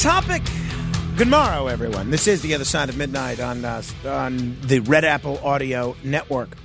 [0.00, 0.42] Topic.
[1.16, 2.10] Good morrow, everyone.
[2.10, 6.56] This is the other side of midnight on uh, on the Red Apple Audio Network.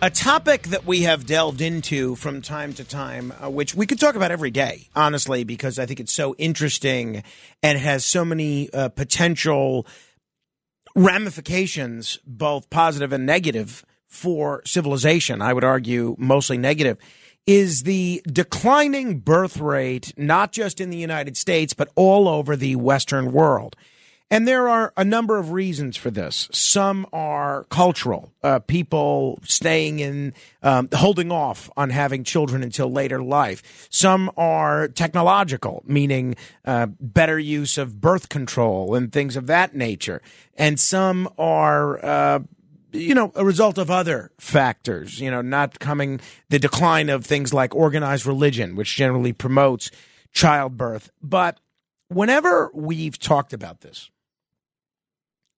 [0.00, 4.00] A topic that we have delved into from time to time, uh, which we could
[4.00, 7.22] talk about every day, honestly, because I think it's so interesting
[7.62, 9.86] and has so many uh, potential
[10.96, 15.40] ramifications, both positive and negative, for civilization.
[15.40, 16.98] I would argue mostly negative
[17.46, 22.76] is the declining birth rate, not just in the United States, but all over the
[22.76, 23.76] Western world.
[24.32, 26.48] And there are a number of reasons for this.
[26.52, 30.32] Some are cultural, uh, people staying in,
[30.62, 33.88] um, holding off on having children until later life.
[33.90, 40.22] Some are technological, meaning uh, better use of birth control and things of that nature.
[40.56, 42.38] And some are uh,
[42.92, 47.52] you know, a result of other factors, you know, not coming the decline of things
[47.52, 49.90] like organized religion, which generally promotes
[50.32, 51.10] childbirth.
[51.22, 51.58] But
[52.08, 54.10] whenever we've talked about this,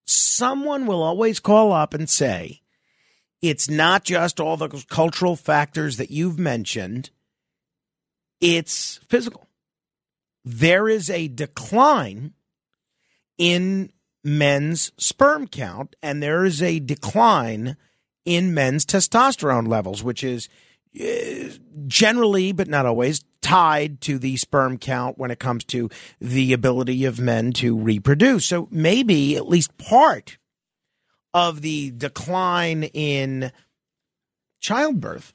[0.05, 2.61] someone will always call up and say,
[3.43, 7.11] it's not just all the cultural factors that you've mentioned,
[8.41, 9.49] it's physical.
[10.45, 12.35] There is a decline
[13.39, 13.91] in
[14.25, 17.77] men's sperm count, and there is a decline
[18.25, 20.48] in men's testosterone levels, which is
[20.98, 21.48] uh,
[21.86, 27.04] generally, but not always, tied to the sperm count when it comes to the ability
[27.04, 28.47] of men to reproduce.
[28.47, 30.38] So maybe at least part
[31.34, 33.53] of the decline in
[34.60, 35.34] childbirth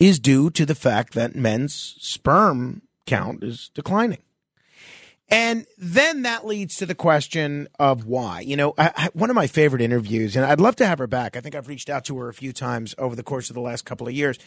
[0.00, 4.22] is due to the fact that men's sperm count is declining.
[5.30, 8.40] And then that leads to the question of why.
[8.40, 11.06] You know, I, I, one of my favorite interviews, and I'd love to have her
[11.06, 11.36] back.
[11.36, 13.60] I think I've reached out to her a few times over the course of the
[13.60, 14.38] last couple of years.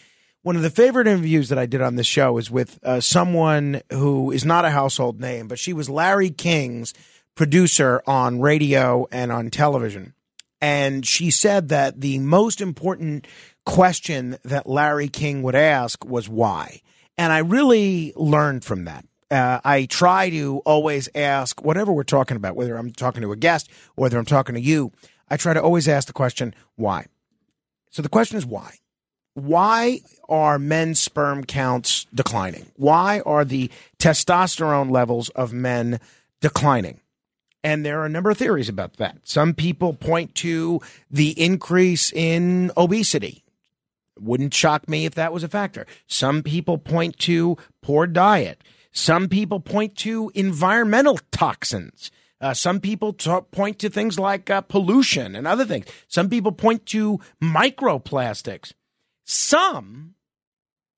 [0.41, 3.81] One of the favorite interviews that I did on this show is with uh, someone
[3.91, 6.95] who is not a household name, but she was Larry King's
[7.35, 10.15] producer on radio and on television.
[10.59, 13.27] And she said that the most important
[13.67, 16.81] question that Larry King would ask was why.
[17.19, 22.37] And I really learned from that uh, I try to always ask whatever we're talking
[22.37, 24.91] about, whether I'm talking to a guest whether I'm talking to you.
[25.29, 27.05] I try to always ask the question, why?
[27.89, 28.75] So the question is why?
[29.33, 32.71] Why are men's sperm counts declining?
[32.75, 35.99] Why are the testosterone levels of men
[36.41, 36.99] declining?
[37.63, 39.19] And there are a number of theories about that.
[39.23, 43.43] Some people point to the increase in obesity.
[44.19, 45.85] Wouldn't shock me if that was a factor.
[46.07, 48.61] Some people point to poor diet.
[48.91, 52.11] Some people point to environmental toxins.
[52.39, 55.85] Uh, some people point to things like uh, pollution and other things.
[56.07, 58.73] Some people point to microplastics.
[59.23, 60.15] Some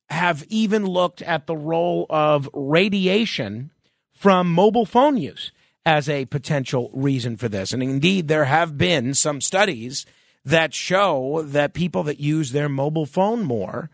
[0.10, 3.72] have even looked at the role of radiation
[4.14, 5.52] from mobile phone use
[5.86, 7.74] as a potential reason for this.
[7.74, 10.06] And indeed, there have been some studies
[10.46, 13.90] that show that people that use their mobile phone more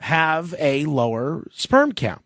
[0.00, 2.22] have a lower sperm count.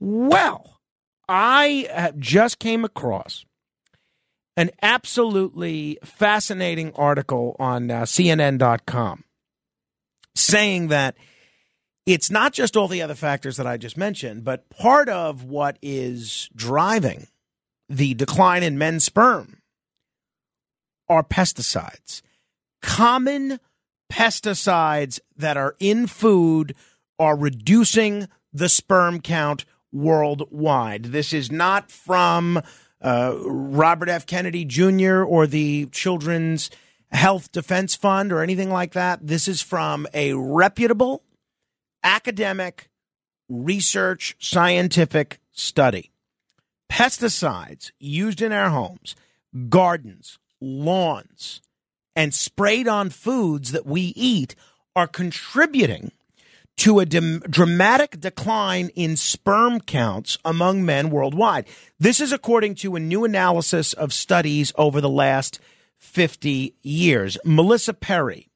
[0.00, 0.80] Well,
[1.28, 3.44] I just came across
[4.56, 9.24] an absolutely fascinating article on uh, CNN.com
[10.34, 11.16] saying that
[12.06, 15.78] it's not just all the other factors that I just mentioned, but part of what
[15.82, 17.28] is driving
[17.88, 19.60] the decline in men's sperm
[21.08, 22.22] are pesticides.
[22.80, 23.60] Common
[24.10, 26.74] pesticides that are in food
[27.18, 31.04] are reducing the sperm count worldwide.
[31.06, 32.62] This is not from
[33.00, 34.26] uh, Robert F.
[34.26, 35.22] Kennedy Jr.
[35.22, 36.70] or the Children's
[37.10, 39.26] Health Defense Fund or anything like that.
[39.26, 41.22] This is from a reputable
[42.02, 42.88] academic
[43.48, 46.12] research scientific study.
[46.90, 49.16] Pesticides used in our homes,
[49.68, 51.60] gardens, lawns,
[52.14, 54.54] and sprayed on foods that we eat
[54.94, 56.12] are contributing
[56.80, 61.66] to a dramatic decline in sperm counts among men worldwide.
[61.98, 65.60] This is according to a new analysis of studies over the last
[65.98, 67.36] 50 years.
[67.44, 68.48] Melissa Perry,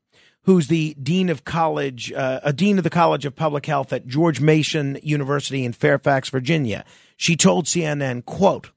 [0.44, 4.06] who's the dean of college, uh, a dean of the College of Public Health at
[4.06, 6.86] George Mason University in Fairfax, Virginia.
[7.18, 8.70] She told CNN, quote,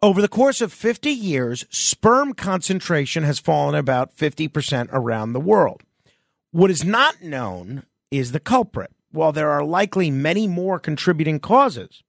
[0.00, 5.82] over the course of 50 years, sperm concentration has fallen about 50% around the world.
[6.52, 8.90] What is not known is the culprit.
[9.12, 12.02] While there are likely many more contributing causes,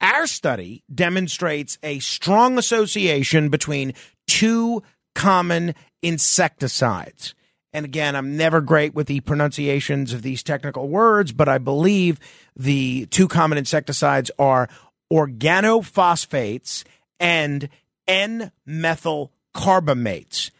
[0.00, 3.94] our study demonstrates a strong association between
[4.26, 4.82] two
[5.14, 7.34] common insecticides.
[7.72, 12.18] And again, I'm never great with the pronunciations of these technical words, but I believe
[12.56, 14.68] the two common insecticides are
[15.12, 16.84] organophosphates
[17.20, 17.68] and
[18.06, 20.50] N-methyl carbamates.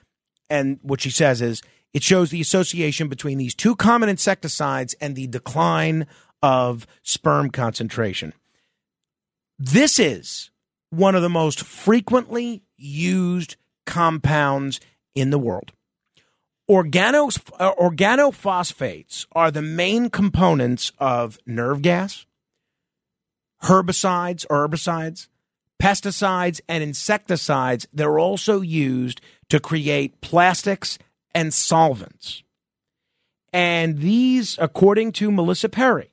[0.50, 1.62] And what she says is
[1.94, 6.06] it shows the association between these two common insecticides and the decline
[6.42, 8.32] of sperm concentration.
[9.58, 10.50] This is
[10.90, 13.56] one of the most frequently used
[13.86, 14.80] compounds
[15.14, 15.72] in the world.
[16.70, 22.26] Organos, uh, organophosphates are the main components of nerve gas,
[23.62, 25.28] herbicides herbicides,
[25.82, 27.86] pesticides, and insecticides.
[27.92, 30.98] They're also used to create plastics
[31.34, 32.42] and solvents.
[33.52, 36.10] And these, according to Melissa Perry,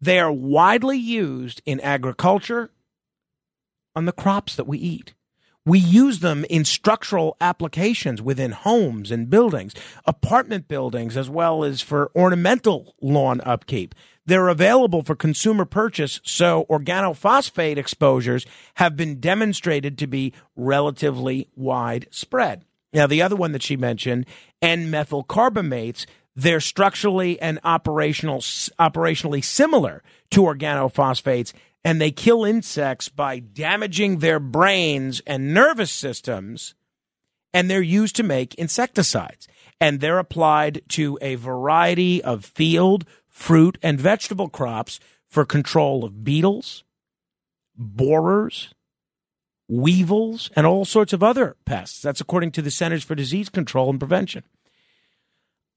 [0.00, 2.70] they are widely used in agriculture
[3.94, 5.14] on the crops that we eat.
[5.66, 9.72] We use them in structural applications within homes and buildings,
[10.04, 13.94] apartment buildings, as well as for ornamental lawn upkeep.
[14.26, 18.44] They're available for consumer purchase, so organophosphate exposures
[18.74, 22.64] have been demonstrated to be relatively widespread.
[22.94, 24.24] Now, the other one that she mentioned,
[24.62, 26.06] N-methyl carbamates,
[26.36, 31.52] they're structurally and operational, operationally similar to organophosphates,
[31.84, 36.74] and they kill insects by damaging their brains and nervous systems,
[37.52, 39.48] and they're used to make insecticides.
[39.80, 46.24] And they're applied to a variety of field, fruit, and vegetable crops for control of
[46.24, 46.84] beetles,
[47.76, 48.72] borers,
[49.68, 52.02] weevils, and all sorts of other pests.
[52.02, 54.44] That's according to the Centers for Disease Control and Prevention.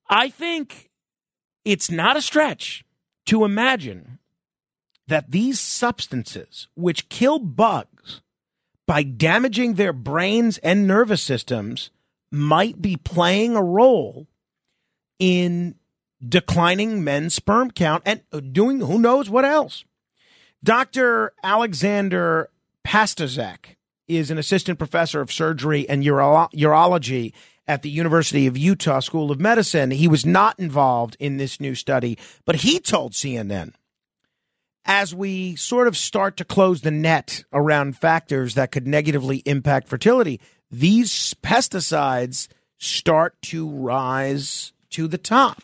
[0.10, 0.90] I think
[1.66, 2.86] it's not a stretch
[3.28, 4.20] to imagine
[5.08, 8.22] that these substances, which kill bugs
[8.86, 11.92] by damaging their brains and nervous systems,
[12.32, 14.28] might be playing a role
[15.20, 15.76] in
[16.26, 19.86] declining men's sperm count and uh, doing who knows what else.
[20.64, 21.34] Dr.
[21.44, 22.50] Alexander
[22.86, 23.77] Pastuszak
[24.08, 27.34] is an assistant professor of surgery and uro- urology
[27.68, 29.92] at the University of Utah School of Medicine.
[29.92, 33.74] He was not involved in this new study, but he told CNN
[34.88, 39.90] as we sort of start to close the net around factors that could negatively impact
[39.90, 40.40] fertility,
[40.72, 45.62] these pesticides start to rise to the top.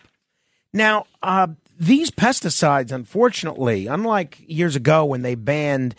[0.74, 1.48] Now, uh,
[1.80, 5.96] these pesticides, unfortunately, unlike years ago when they banned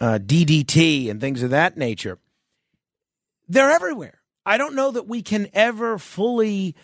[0.00, 2.18] uh, DDT and things of that nature,
[3.48, 4.20] they're everywhere.
[4.44, 6.74] I don't know that we can ever fully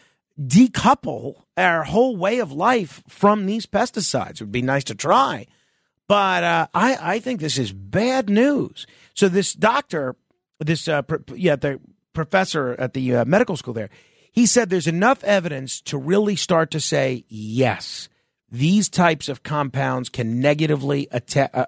[0.41, 4.33] decouple our whole way of life from these pesticides.
[4.35, 5.47] It would be nice to try,
[6.09, 8.87] but uh, I, I think this is bad news.
[9.15, 10.17] So this doctor,
[10.59, 11.03] this uh,
[11.35, 11.81] yeah, the
[12.13, 13.91] professor at the uh, medical school there,
[14.33, 18.09] he said there's enough evidence to really start to say yes
[18.55, 21.21] these types of compounds can negatively uh,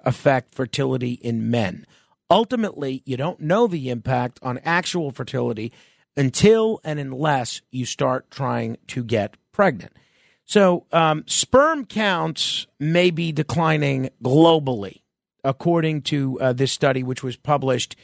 [0.05, 1.85] affect fertility in men.
[2.29, 5.73] Ultimately, you don't know the impact on actual fertility
[6.15, 9.97] until and unless you start trying to get pregnant.
[10.45, 15.01] So, um, sperm counts may be declining globally,
[15.43, 17.97] according to uh, this study, which was published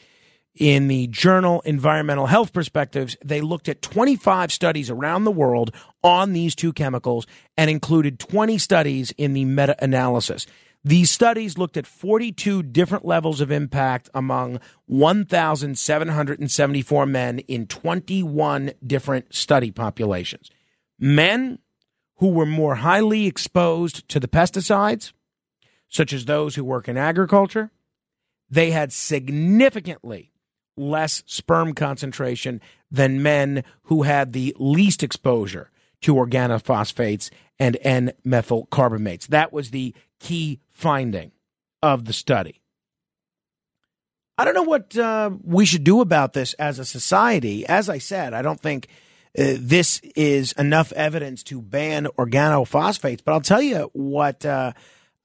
[0.55, 6.33] in the journal Environmental Health Perspectives, they looked at 25 studies around the world on
[6.33, 7.25] these two chemicals
[7.57, 10.45] and included 20 studies in the meta analysis.
[10.85, 19.33] These studies looked at 42 different levels of impact among 1,774 men in 21 different
[19.33, 20.51] study populations.
[20.99, 21.59] Men
[22.17, 25.13] who were more highly exposed to the pesticides,
[25.87, 27.71] such as those who work in agriculture,
[28.49, 30.32] they had significantly
[30.75, 35.69] less sperm concentration than men who had the least exposure
[36.01, 39.27] to organophosphates and N-methyl carbamates.
[39.27, 41.31] That was the key finding
[41.81, 42.61] of the study.
[44.37, 47.65] I don't know what uh, we should do about this as a society.
[47.67, 48.87] As I said, I don't think
[49.37, 54.73] uh, this is enough evidence to ban organophosphates, but I'll tell you what uh,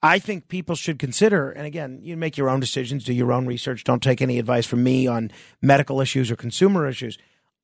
[0.03, 3.47] I think people should consider, and again, you make your own decisions, do your own
[3.47, 3.83] research.
[3.83, 7.19] Don't take any advice from me on medical issues or consumer issues.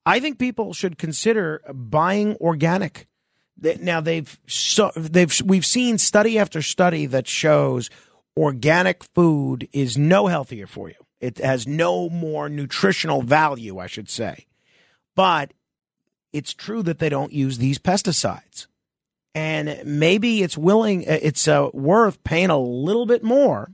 [0.04, 3.06] I think people should consider buying organic.
[3.80, 7.88] Now they've so, they've we've seen study after study that shows
[8.36, 10.96] organic food is no healthier for you.
[11.20, 14.46] It has no more nutritional value, I should say.
[15.14, 15.54] But
[16.32, 18.66] it's true that they don't use these pesticides.
[19.34, 23.72] And maybe it's willing, it's uh, worth paying a little bit more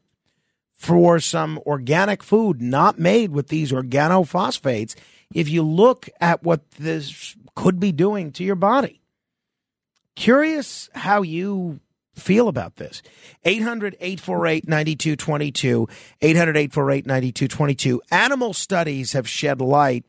[0.72, 4.94] for some organic food not made with these organophosphates
[5.34, 9.02] if you look at what this could be doing to your body.
[10.16, 11.80] Curious how you
[12.14, 13.02] feel about this.
[13.44, 15.88] 800 848 9222.
[16.20, 18.02] 800 848 9222.
[18.10, 20.04] Animal studies have shed light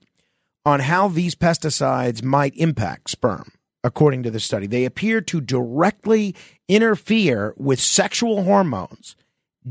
[0.65, 3.51] on how these pesticides might impact sperm,
[3.83, 4.67] according to the study.
[4.67, 6.35] They appear to directly
[6.67, 9.15] interfere with sexual hormones,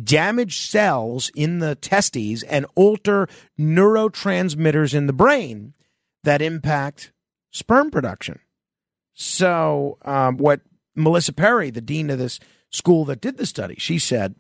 [0.03, 5.75] damage cells in the testes, and alter neurotransmitters in the brain
[6.25, 7.13] that impact
[7.51, 8.41] sperm production.
[9.13, 10.61] So, um, what
[10.95, 12.41] Melissa Perry, the dean of this
[12.71, 14.35] school that did the study, she said,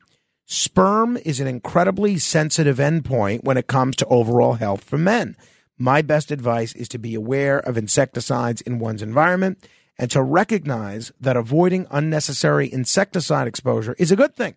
[0.46, 5.36] sperm is an incredibly sensitive endpoint when it comes to overall health for men.
[5.82, 9.66] My best advice is to be aware of insecticides in one's environment
[9.98, 14.56] and to recognize that avoiding unnecessary insecticide exposure is a good thing,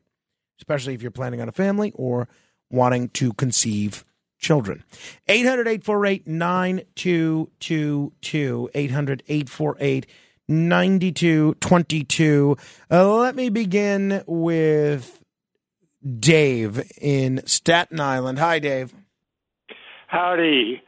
[0.59, 2.27] especially if you're planning on a family or
[2.69, 4.03] wanting to conceive
[4.37, 4.83] children.
[5.29, 8.69] 800 848 9222.
[8.73, 10.05] 800 848
[10.49, 12.57] 9222.
[12.91, 15.21] Uh, let me begin with
[16.19, 18.39] Dave in Staten Island.
[18.39, 18.93] Hi, Dave.
[20.07, 20.81] Howdy.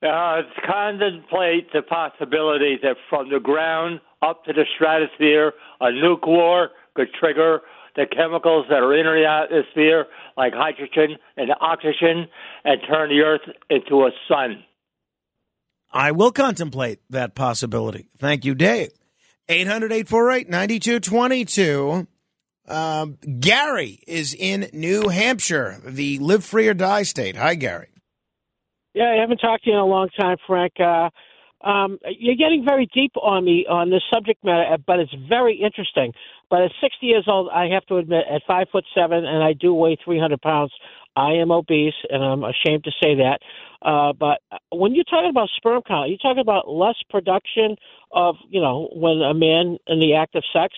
[0.00, 6.70] Uh, contemplate the possibility that from the ground up to the stratosphere, a nuke war
[6.94, 7.62] could trigger
[7.96, 12.28] the chemicals that are in the atmosphere, like hydrogen and oxygen,
[12.64, 13.40] and turn the Earth
[13.70, 14.62] into a sun.
[15.90, 18.08] I will contemplate that possibility.
[18.18, 18.90] Thank you, Dave.
[19.48, 22.06] 800 848 9222.
[22.68, 27.34] Um, Gary is in New Hampshire, the live free or die state.
[27.34, 27.88] Hi, Gary.
[28.94, 30.74] Yeah, I haven't talked to you in a long time, Frank.
[30.80, 31.10] Uh,
[31.66, 36.12] um, you're getting very deep on me on this subject matter, but it's very interesting.
[36.50, 39.54] But at 60 years old, I have to admit, at five foot seven, and I
[39.54, 40.72] do weigh 300 pounds,
[41.16, 43.38] I am obese, and I'm ashamed to say that.
[43.82, 44.40] Uh, but
[44.70, 47.76] when you're talking about sperm count, you're talking about less production
[48.12, 50.74] of, you know, when a man in the act of sex.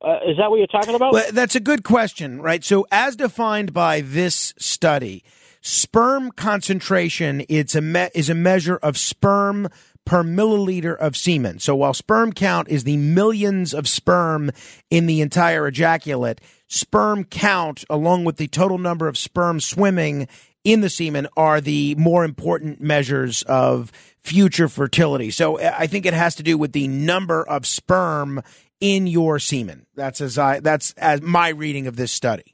[0.00, 1.12] Uh, is that what you're talking about?
[1.12, 2.64] Well, that's a good question, right?
[2.64, 5.24] So, as defined by this study,
[5.66, 9.66] Sperm concentration it's a me- is a measure of sperm
[10.04, 11.58] per milliliter of semen.
[11.58, 14.50] So while sperm count is the millions of sperm
[14.90, 20.28] in the entire ejaculate, sperm count along with the total number of sperm swimming
[20.64, 23.90] in the semen are the more important measures of
[24.20, 25.30] future fertility.
[25.30, 28.42] So uh, I think it has to do with the number of sperm
[28.80, 29.86] in your semen.
[29.94, 32.53] That's as I that's as my reading of this study.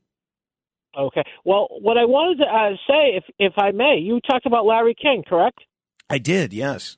[0.97, 1.23] Okay.
[1.45, 4.95] Well, what I wanted to uh, say, if if I may, you talked about Larry
[5.01, 5.61] King, correct?
[6.09, 6.53] I did.
[6.53, 6.97] Yes.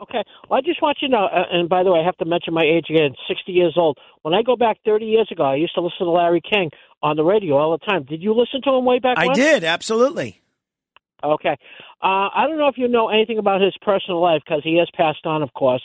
[0.00, 0.22] Okay.
[0.48, 2.24] Well, I just want you to know, uh, and by the way, I have to
[2.24, 3.14] mention my age again.
[3.28, 3.98] Sixty years old.
[4.22, 6.70] When I go back thirty years ago, I used to listen to Larry King
[7.02, 8.04] on the radio all the time.
[8.04, 9.18] Did you listen to him way back?
[9.18, 9.36] I when?
[9.36, 9.64] did.
[9.64, 10.42] Absolutely.
[11.22, 11.56] Okay.
[12.02, 14.88] Uh, I don't know if you know anything about his personal life because he has
[14.94, 15.82] passed on, of course.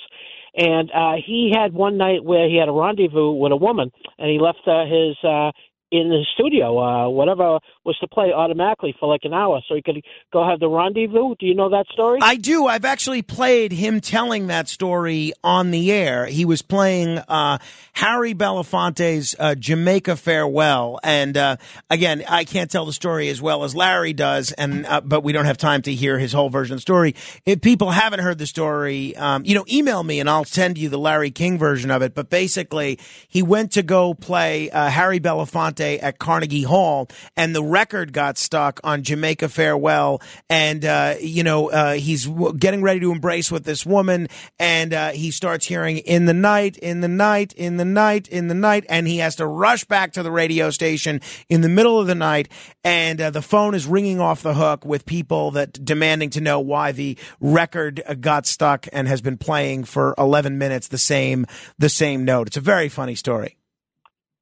[0.55, 4.29] And uh, he had one night where he had a rendezvous with a woman, and
[4.29, 5.51] he left uh, his uh,
[5.91, 9.81] in the studio, uh, whatever was to play automatically for like an hour, so he
[9.81, 11.35] could go have the rendezvous.
[11.35, 12.19] Do you know that story?
[12.21, 12.65] I do.
[12.65, 16.27] I've actually played him telling that story on the air.
[16.27, 17.57] He was playing uh,
[17.93, 21.57] Harry Belafonte's uh, Jamaica Farewell, and uh,
[21.89, 25.33] again, I can't tell the story as well as Larry does, and uh, but we
[25.33, 27.15] don't have time to hear his whole version of the story.
[27.45, 30.87] If people haven't heard the story, um, you know, email me and I'll send you
[30.87, 32.15] the Larry King version of it.
[32.15, 37.63] But basically, he went to go play uh, Harry Belafonte at Carnegie Hall, and the
[37.63, 40.21] record got stuck on Jamaica Farewell.
[40.49, 44.27] And, uh, you know, uh, he's getting ready to embrace with this woman,
[44.59, 48.47] and uh, he starts hearing in the night, in the night, in the night, in
[48.47, 51.99] the night, and he has to rush back to the radio station in the middle
[51.99, 52.49] of the night,
[52.83, 56.59] and uh, the phone is ringing off the hook with people that demanding to know
[56.59, 61.45] why the record got stuck and has been playing for 11 minutes the same
[61.77, 62.47] the same note.
[62.47, 63.57] It's a very funny story.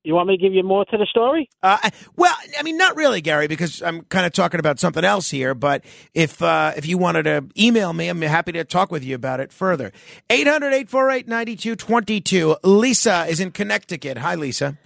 [0.10, 1.48] You want me to give you more to the story?
[1.62, 1.78] Uh,
[2.16, 5.54] well, I mean, not really, Gary, because I'm kind of talking about something else here.
[5.54, 5.86] But
[6.16, 9.40] if uh, if you wanted to email me, I'm happy to talk with you about
[9.40, 9.92] it further.
[10.32, 12.58] 800-848-9222.
[12.64, 14.18] Lisa is in Connecticut.
[14.18, 14.80] Hi, Lisa.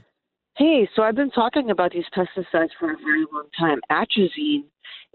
[0.58, 3.80] Hey, so I've been talking about these pesticides for a very long time.
[3.90, 4.66] Atrazine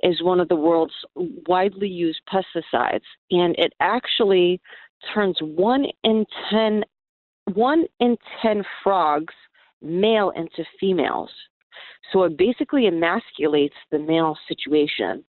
[0.02, 4.62] is one of the world's widely used pesticides, and it actually
[5.14, 6.84] turns one in ten
[7.52, 9.34] one in ten frogs
[9.82, 11.30] male into females.
[12.12, 15.24] So it basically emasculates the male situation.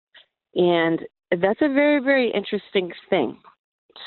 [0.54, 3.38] And that's a very, very interesting thing.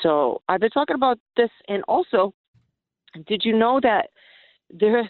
[0.02, 2.34] So I've been talking about this and also
[3.26, 4.08] did you know that
[4.70, 5.08] there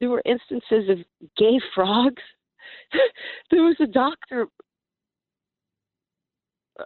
[0.00, 0.98] there were instances of
[1.36, 2.22] gay frogs?
[3.50, 4.46] there was a doctor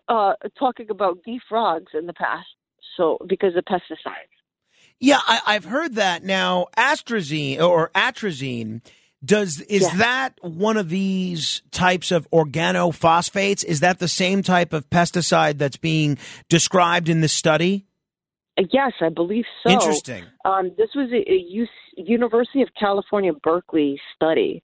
[0.08, 2.48] uh, talking about gay frogs in the past.
[2.96, 4.37] So because of pesticides.
[5.00, 6.24] Yeah, I, have heard that.
[6.24, 8.80] Now, atrazine or atrazine
[9.24, 9.96] does is yeah.
[9.96, 13.64] that one of these types of organophosphates?
[13.64, 17.86] Is that the same type of pesticide that's being described in this study?
[18.72, 19.70] Yes, I believe so.
[19.70, 20.24] Interesting.
[20.44, 24.62] Um, this was a, a University of California Berkeley study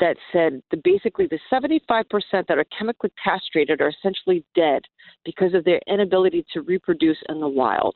[0.00, 4.82] that said that basically the 75% that are chemically castrated are essentially dead
[5.24, 7.94] because of their inability to reproduce in the wild.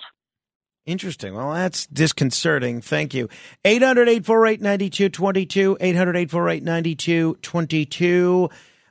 [0.86, 1.34] Interesting.
[1.34, 2.80] Well, that's disconcerting.
[2.80, 3.28] Thank you.
[3.64, 5.76] 800 848 9222.
[5.80, 8.48] 800 848 9222.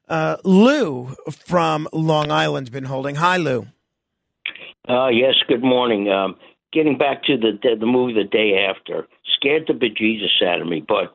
[0.08, 3.15] Uh, Lou from Long Island's been holding.
[3.15, 3.67] Hi, Lou.
[4.88, 6.10] Uh, yes, good morning.
[6.10, 6.36] Um,
[6.72, 10.67] getting back to the, the, the movie The Day After, scared the bejesus out of
[10.67, 11.13] me, but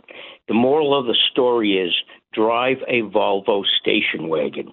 [0.48, 1.94] the moral of the story is
[2.34, 4.72] drive a Volvo station wagon.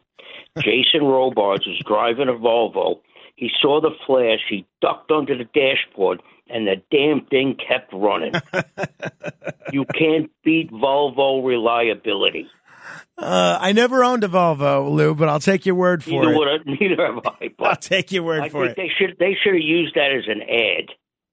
[0.58, 3.00] Jason Robards was driving a Volvo
[3.40, 4.40] he saw the flash.
[4.50, 8.34] He ducked under the dashboard, and the damn thing kept running.
[9.72, 12.48] you can't beat Volvo reliability.
[13.18, 16.38] Uh, I never owned a Volvo, Lou, but I'll take your word for neither it.
[16.38, 17.50] Would I, neither have I.
[17.60, 18.82] I'll take your word I for think it.
[18.82, 20.90] They should they should have used that as an ad.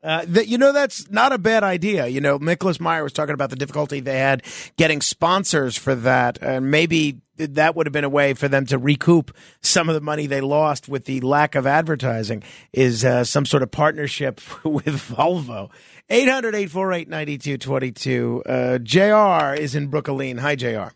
[0.07, 2.07] Uh, that you know that's not a bad idea.
[2.07, 4.45] You know, Nicholas Meyer was talking about the difficulty they had
[4.77, 8.79] getting sponsors for that, and maybe that would have been a way for them to
[8.79, 12.45] recoup some of the money they lost with the lack of advertising.
[12.73, 15.71] Is uh, some sort of partnership with Volvo.
[16.09, 18.43] 800-848-9222.
[18.47, 19.61] Uh, Jr.
[19.61, 20.39] is in Brooklyn.
[20.39, 20.91] Hi, Jr.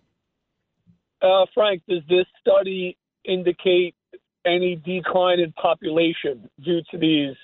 [1.20, 3.96] Uh, Frank, does this study indicate
[4.46, 7.34] any decline in population due to these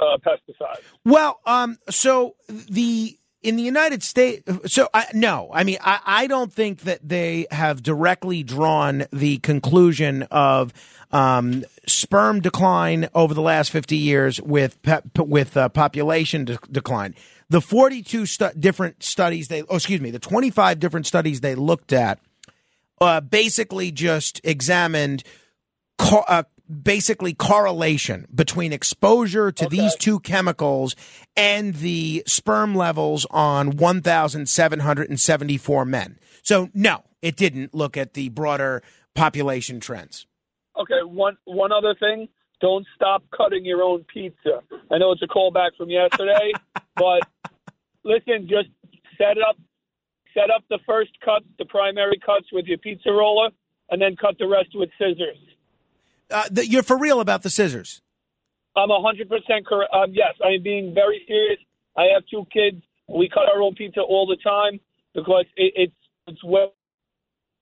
[0.00, 0.82] uh, pesticides?
[1.04, 6.26] Well, um, so the in the United States, so I, no, I mean, I, I
[6.26, 10.72] don't think that they have directly drawn the conclusion of
[11.12, 14.76] um, sperm decline over the last 50 years with
[15.16, 17.14] with uh, population de- decline.
[17.48, 21.92] The 42 stu- different studies they, oh, excuse me, the 25 different studies they looked
[21.92, 22.18] at,
[23.00, 25.22] uh, basically just examined
[25.98, 29.76] uh, basically correlation between exposure to okay.
[29.76, 30.96] these two chemicals
[31.36, 36.18] and the sperm levels on 1,774 men.
[36.42, 38.82] So, no, it didn't look at the broader
[39.14, 40.26] population trends.
[40.78, 42.28] Okay, one one other thing.
[42.60, 44.62] Don't stop cutting your own pizza.
[44.90, 46.52] I know it's a callback from yesterday,
[46.96, 47.22] but
[48.04, 48.68] listen, just
[49.16, 49.56] set up
[50.34, 53.50] set up the first cuts, the primary cuts with your pizza roller,
[53.90, 55.38] and then cut the rest with scissors.
[56.30, 58.02] Uh, the, you're for real about the scissors.
[58.76, 59.92] I'm 100% correct.
[59.92, 61.58] Um, yes, I am being very serious.
[61.96, 62.82] I have two kids.
[63.08, 64.80] We cut our own pizza all the time
[65.14, 65.94] because it, it's
[66.26, 66.72] it's well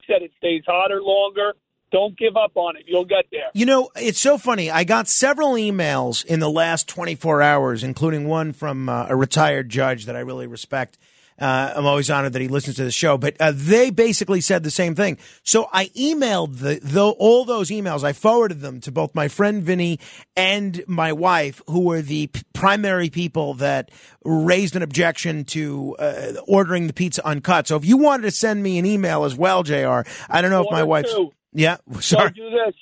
[0.05, 0.21] said.
[0.21, 1.53] It stays hotter longer.
[1.91, 2.83] Don't give up on it.
[2.85, 3.49] You'll get there.
[3.53, 4.69] You know, it's so funny.
[4.69, 9.69] I got several emails in the last 24 hours, including one from uh, a retired
[9.69, 10.97] judge that I really respect
[11.39, 14.63] uh, I'm always honored that he listens to the show, but uh, they basically said
[14.63, 15.17] the same thing.
[15.43, 18.03] So I emailed the, the, all those emails.
[18.03, 19.99] I forwarded them to both my friend Vinny
[20.35, 23.91] and my wife, who were the p- primary people that
[24.25, 27.67] raised an objection to uh, ordering the pizza uncut.
[27.67, 30.01] So if you wanted to send me an email as well, Jr.
[30.29, 31.31] I don't know Order if my wife's two.
[31.53, 31.77] yeah.
[31.99, 32.29] Sorry.
[32.29, 32.75] So do this.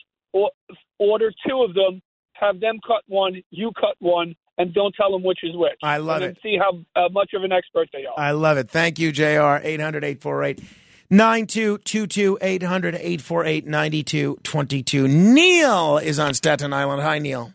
[0.97, 2.01] Order two of them.
[2.33, 3.41] Have them cut one.
[3.51, 5.77] You cut one and don't tell them which is which.
[5.83, 6.41] I love and it.
[6.41, 8.17] See how uh, much of an expert they are.
[8.17, 8.69] I love it.
[8.69, 9.59] Thank you, JR.
[9.63, 10.63] 800 848
[11.09, 15.07] 9222 800 848 9222.
[15.07, 17.01] Neil is on Staten Island.
[17.01, 17.53] Hi, Neil.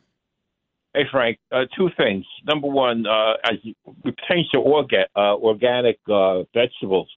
[0.95, 1.39] Hey, Frank.
[1.53, 2.25] Uh, two things.
[2.45, 7.09] Number one, uh, as it pertains to orga- uh, organic uh, vegetables,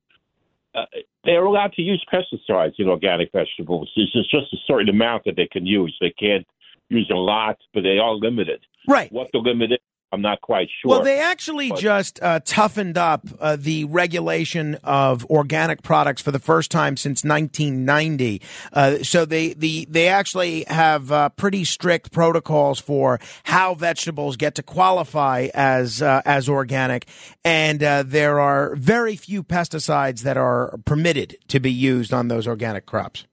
[0.75, 0.85] uh,
[1.23, 3.91] they're allowed to use pesticides in organic vegetables.
[3.95, 5.95] There's just a certain amount that they can use.
[6.01, 6.45] They can't
[6.89, 8.61] use a lot, but they are limited.
[8.87, 9.11] Right.
[9.11, 9.79] What the limit is,
[10.13, 10.91] I'm not quite sure.
[10.91, 16.29] Well, they actually but, just uh, toughened up uh, the regulation of organic products for
[16.29, 18.39] the first time since 1990.
[18.71, 24.53] Uh, so they the they actually have uh, pretty strict protocols for how vegetables get
[24.53, 27.07] to qualify as uh, as organic,
[27.43, 32.47] and uh, there are very few pesticides that are permitted to be used on those
[32.47, 33.25] organic crops.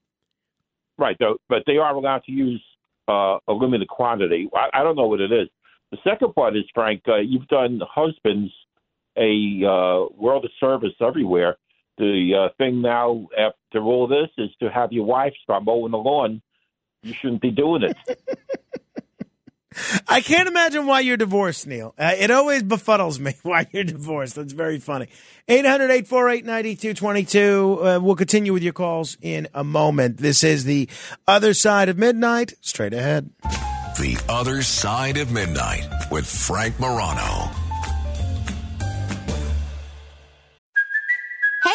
[0.96, 2.62] Right, though, but they are allowed to use
[3.10, 4.48] uh, a limited quantity.
[4.54, 5.48] I, I don't know what it is.
[5.90, 8.52] The second part is, Frank, uh, you've done husbands
[9.16, 11.56] a uh, world of service everywhere.
[11.98, 15.98] The uh, thing now, after all this, is to have your wife start mowing the
[15.98, 16.40] lawn.
[17.02, 17.96] You shouldn't be doing it.
[20.08, 21.94] I can't imagine why you're divorced, Neil.
[21.98, 24.34] Uh, it always befuddles me why you're divorced.
[24.36, 25.08] That's very funny.
[25.48, 27.78] 800 848 9222.
[27.84, 30.18] Uh, we'll continue with your calls in a moment.
[30.18, 30.88] This is the
[31.26, 32.54] other side of midnight.
[32.60, 33.30] Straight ahead.
[33.98, 37.50] The Other Side of Midnight with Frank Morano.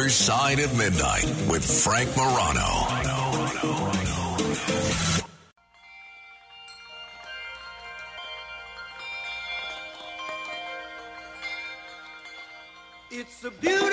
[0.00, 2.86] Other Side of Midnight with Frank Morano.
[13.10, 13.89] It's a beautiful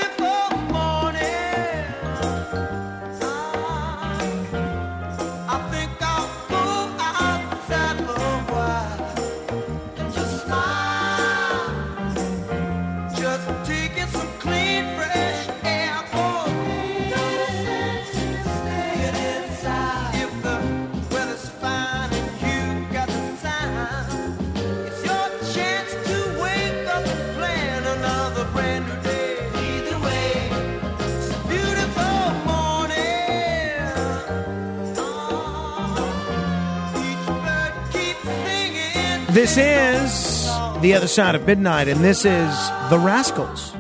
[39.31, 40.45] This is
[40.81, 43.75] The Other Side of Midnight, and this is The Rascals,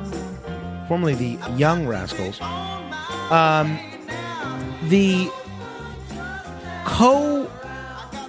[0.89, 2.41] formerly the Young Rascals.
[3.31, 3.79] Um,
[4.89, 5.31] the
[6.83, 7.49] co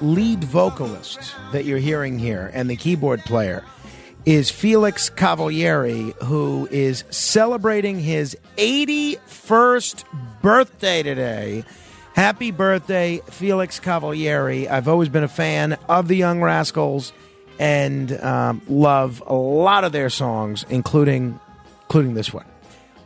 [0.00, 3.64] lead vocalist that you're hearing here and the keyboard player
[4.24, 10.04] is Felix Cavaliere, who is celebrating his 81st
[10.40, 11.64] birthday today.
[12.18, 14.68] Happy birthday, Felix Cavaliere.
[14.68, 17.12] I've always been a fan of the Young Rascals
[17.60, 21.38] and um, love a lot of their songs, including
[21.82, 22.44] including this one.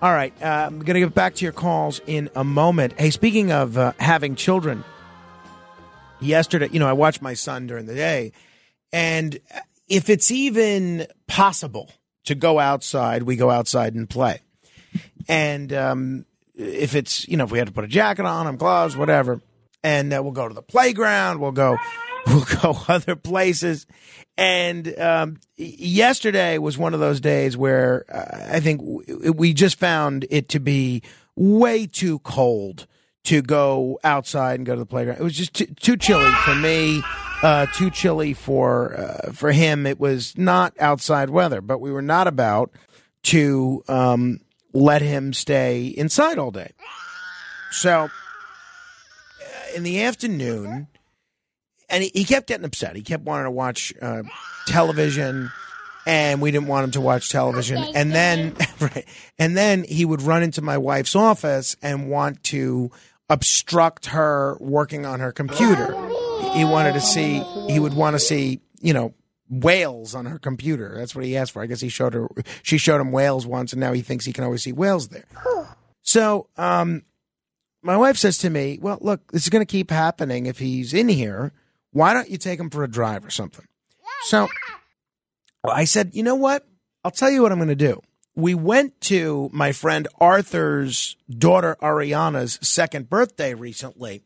[0.01, 2.99] All right, uh, I'm going to get back to your calls in a moment.
[2.99, 4.83] Hey, speaking of uh, having children,
[6.19, 8.33] yesterday, you know, I watched my son during the day,
[8.95, 9.39] and
[9.91, 11.91] if it's even possible
[12.25, 14.41] to go outside, we go outside and play.
[15.29, 18.57] And um, if it's, you know, if we had to put a jacket on him,
[18.57, 19.41] gloves, whatever,
[19.83, 21.77] and uh, we'll go to the playground, we'll go,
[22.27, 23.87] we'll go other places.
[24.37, 29.79] And um, yesterday was one of those days where uh, I think w- we just
[29.79, 31.03] found it to be
[31.37, 32.87] way too cold
[33.25, 35.19] to go outside and go to the playground.
[35.19, 37.03] It was just too, too chilly for me,
[37.43, 39.87] uh, too chilly for uh, for him.
[39.87, 42.73] It was not outside weather, but we were not about
[43.25, 44.41] to um,
[44.73, 46.73] let him stay inside all day.
[47.71, 48.09] So
[49.41, 50.89] uh, in the afternoon,
[51.89, 52.97] and he, he kept getting upset.
[52.97, 54.23] He kept wanting to watch uh,
[54.67, 55.51] television,
[56.07, 57.79] and we didn't want him to watch television.
[57.95, 59.07] And then, right,
[59.39, 62.91] and then he would run into my wife's office and want to
[63.29, 65.95] obstruct her working on her computer.
[66.55, 67.41] He wanted to see.
[67.69, 68.61] He would want to see.
[68.81, 69.15] You know.
[69.53, 70.95] Whales on her computer.
[70.97, 71.63] That's what he asked for.
[71.63, 72.27] I guess he showed her.
[72.63, 75.27] She showed him whales once, and now he thinks he can always see whales there.
[76.05, 77.03] So, um,
[77.81, 80.93] my wife says to me, "Well, look, this is going to keep happening if he's
[80.93, 81.53] in here.
[81.93, 83.67] Why don't you take him for a drive or something?"
[84.25, 84.49] So
[85.63, 86.67] I said, "You know what?
[87.05, 88.01] I'll tell you what I'm going to do."
[88.35, 94.23] We went to my friend Arthur's daughter Ariana's second birthday recently,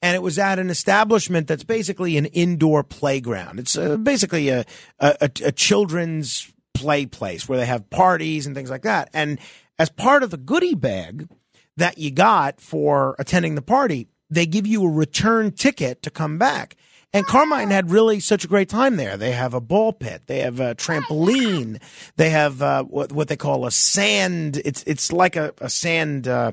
[0.00, 3.58] and it was at an establishment that's basically an indoor playground.
[3.58, 4.64] It's uh, basically a,
[5.00, 9.10] a, a, children's play place where they have parties and things like that.
[9.12, 9.38] And
[9.78, 11.28] as part of the goodie bag
[11.76, 16.38] that you got for attending the party, they give you a return ticket to come
[16.38, 16.76] back.
[17.12, 19.16] And Carmine had really such a great time there.
[19.16, 21.80] They have a ball pit, they have a trampoline,
[22.16, 24.60] they have uh, what, what they call a sand.
[24.62, 26.52] It's it's like a, a sand uh,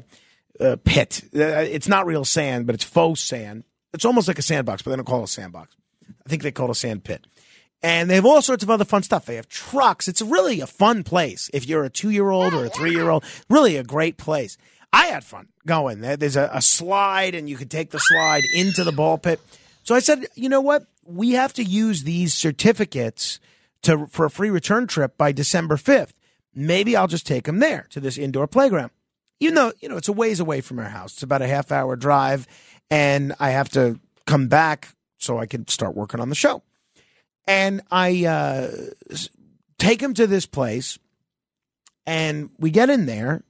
[0.60, 1.22] uh, pit.
[1.36, 3.64] Uh, it's not real sand, but it's faux sand.
[3.94, 5.76] It's almost like a sandbox, but they don't call it a sandbox.
[6.26, 7.26] I think they call it a sand pit.
[7.82, 9.26] And they have all sorts of other fun stuff.
[9.26, 10.08] They have trucks.
[10.08, 11.50] It's really a fun place.
[11.54, 14.58] If you're a two year old or a three year old, really a great place.
[14.92, 16.18] I had fun going there.
[16.18, 19.40] There's a, a slide, and you could take the slide into the ball pit.
[19.84, 20.88] So I said, you know what?
[21.04, 23.40] We have to use these certificates
[23.84, 26.12] to for a free return trip by December 5th.
[26.56, 28.92] Maybe I'll just take them there to this indoor playground.
[29.40, 31.14] Even though, you know, it's a ways away from our house.
[31.14, 32.48] It's about a half hour drive,
[32.90, 36.64] and I have to come back so I can start working on the show.
[37.48, 38.72] And I uh,
[39.78, 40.98] take him to this place,
[42.06, 43.44] and we get in there,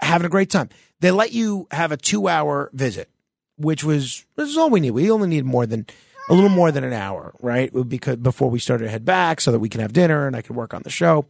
[0.00, 0.68] having a great time.
[1.00, 3.08] They let you have a two hour visit,
[3.56, 4.90] which was this is all we need.
[4.92, 5.86] We only need more than
[6.28, 7.70] a little more than an hour, right?
[7.88, 10.42] Because before we started to head back, so that we can have dinner and I
[10.42, 11.26] can work on the show.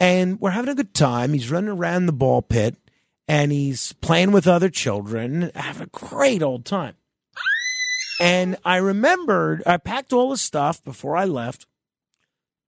[0.00, 1.32] And we're having a good time.
[1.32, 2.76] He's running around the ball pit
[3.26, 6.94] and he's playing with other children, have a great old time.
[8.20, 11.66] And I remembered I packed all his stuff before I left.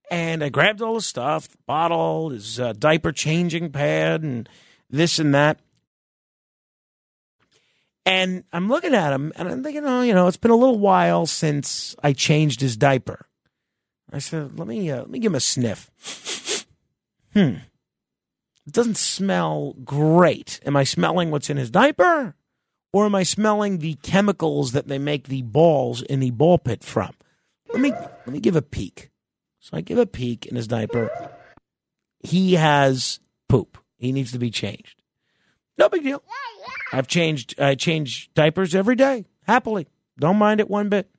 [0.08, 4.48] And I grabbed all his stuff, the bottle, his uh, diaper changing pad, and
[4.88, 5.58] this and that.
[8.04, 10.78] And I'm looking at him and I'm thinking, oh, you know, it's been a little
[10.78, 13.26] while since I changed his diaper.
[14.12, 15.90] I said, let me uh, let me give him a sniff.
[17.32, 17.56] Hmm.
[18.66, 20.60] It doesn't smell great.
[20.66, 22.34] Am I smelling what's in his diaper?
[22.92, 26.82] Or am I smelling the chemicals that they make the balls in the ball pit
[26.82, 27.14] from?
[27.72, 29.10] Let me let me give a peek.
[29.60, 31.10] So I give a peek in his diaper.
[32.20, 33.78] He has poop.
[33.98, 35.02] He needs to be changed.
[35.78, 36.22] No big deal.
[36.92, 39.86] I've changed I change diapers every day, happily.
[40.18, 41.10] Don't mind it one bit.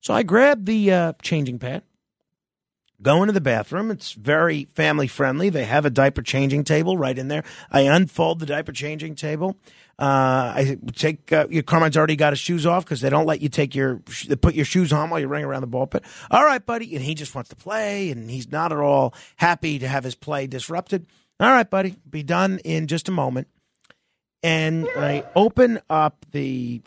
[0.00, 1.82] So I grab the uh, changing pad,
[3.02, 3.90] go into the bathroom.
[3.90, 5.50] It's very family friendly.
[5.50, 7.44] They have a diaper changing table right in there.
[7.70, 9.56] I unfold the diaper changing table.
[9.98, 13.40] Uh, I take uh, your Carmine's already got his shoes off because they don't let
[13.40, 16.02] you take your they put your shoes on while you're running around the ball pit.
[16.30, 19.78] All right, buddy, and he just wants to play, and he's not at all happy
[19.78, 21.06] to have his play disrupted.
[21.38, 23.48] All right, buddy, be done in just a moment.
[24.42, 26.82] And I open up the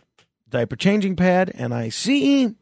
[0.49, 2.55] diaper changing pad, and I see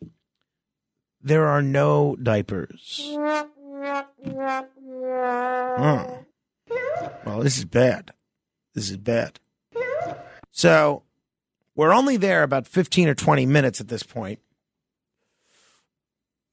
[1.23, 3.01] there are no diapers.
[5.79, 6.25] Oh.
[7.25, 8.11] Well, this is bad.
[8.73, 9.39] This is bad.
[10.51, 11.03] So
[11.75, 14.39] we're only there about 15 or 20 minutes at this point.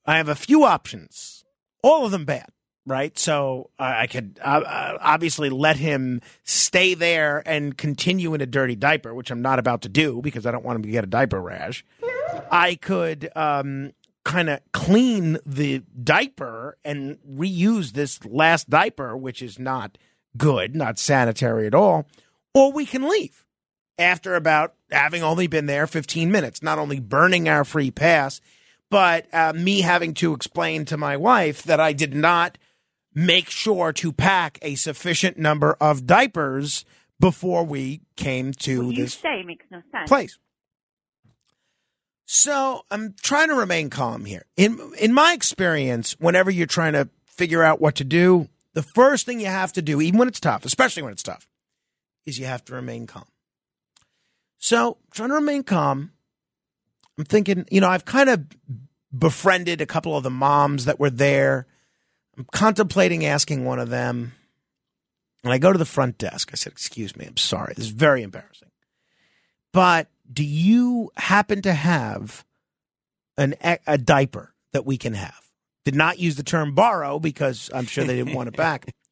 [0.07, 1.45] I have a few options,
[1.83, 2.49] all of them bad,
[2.87, 3.17] right?
[3.19, 8.75] So I I could uh, obviously let him stay there and continue in a dirty
[8.75, 11.07] diaper, which I'm not about to do because I don't want him to get a
[11.07, 11.85] diaper rash.
[12.51, 13.93] I could um,
[14.25, 19.97] kind of clean the diaper and reuse this last diaper, which is not
[20.37, 22.07] good, not sanitary at all,
[22.55, 23.45] or we can leave
[23.99, 28.41] after about having only been there 15 minutes, not only burning our free pass,
[28.91, 32.59] but uh, me having to explain to my wife that I did not
[33.15, 36.85] make sure to pack a sufficient number of diapers
[37.19, 40.09] before we came to What you this say makes no sense.
[40.09, 40.39] place.
[42.33, 44.47] So I'm trying to remain calm here.
[44.57, 49.27] In in my experience, whenever you're trying to figure out what to do, the first
[49.27, 51.49] thing you have to do, even when it's tough, especially when it's tough,
[52.25, 53.25] is you have to remain calm.
[54.59, 56.13] So trying to remain calm.
[57.19, 58.47] I'm thinking, you know, I've kind of
[59.13, 61.67] befriended a couple of the moms that were there.
[62.39, 64.35] I'm contemplating asking one of them.
[65.43, 66.51] And I go to the front desk.
[66.53, 67.75] I said, Excuse me, I'm sorry.
[67.75, 68.71] This is very embarrassing.
[69.73, 72.45] But do you happen to have
[73.37, 73.55] an
[73.87, 75.41] a diaper that we can have?
[75.85, 78.95] Did not use the term borrow because I'm sure they didn't want it back.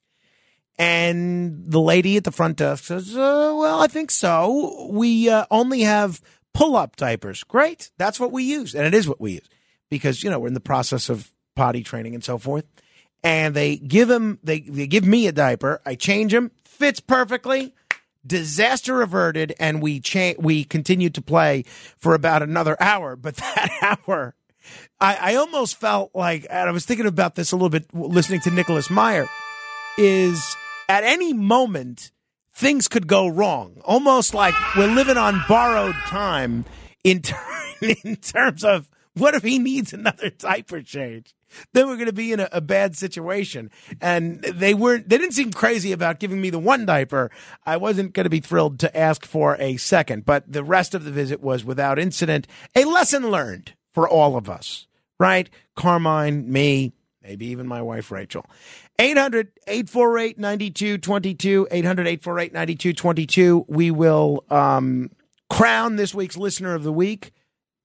[0.80, 4.88] And the lady at the front desk says, uh, "Well, I think so.
[4.92, 6.20] We uh, only have
[6.54, 7.42] pull-up diapers.
[7.42, 9.48] Great, that's what we use, and it is what we use
[9.90, 12.64] because you know we're in the process of potty training and so forth.
[13.22, 15.82] And they give him, they, they give me a diaper.
[15.84, 17.74] I change him, fits perfectly.
[18.26, 21.64] Disaster averted, and we cha- we continued to play
[21.96, 23.16] for about another hour.
[23.16, 24.34] But that hour,
[25.00, 28.40] I, I almost felt like, and I was thinking about this a little bit listening
[28.40, 29.26] to Nicholas Meyer,
[29.96, 30.56] is
[30.88, 32.10] at any moment
[32.52, 33.80] things could go wrong.
[33.84, 36.64] Almost like we're living on borrowed time
[37.04, 37.36] in, ter-
[38.04, 41.34] in terms of what if he needs another diaper change?
[41.72, 43.70] Then we're going to be in a, a bad situation.
[44.00, 47.30] And they weren't, they didn't seem crazy about giving me the one diaper.
[47.64, 51.04] I wasn't going to be thrilled to ask for a second, but the rest of
[51.04, 52.46] the visit was without incident.
[52.74, 54.86] A lesson learned for all of us,
[55.18, 55.48] right?
[55.74, 58.44] Carmine, me, maybe even my wife, Rachel.
[58.98, 61.68] 800 848 9222.
[61.70, 63.64] 800 848 9222.
[63.68, 65.10] We will um,
[65.48, 67.32] crown this week's listener of the week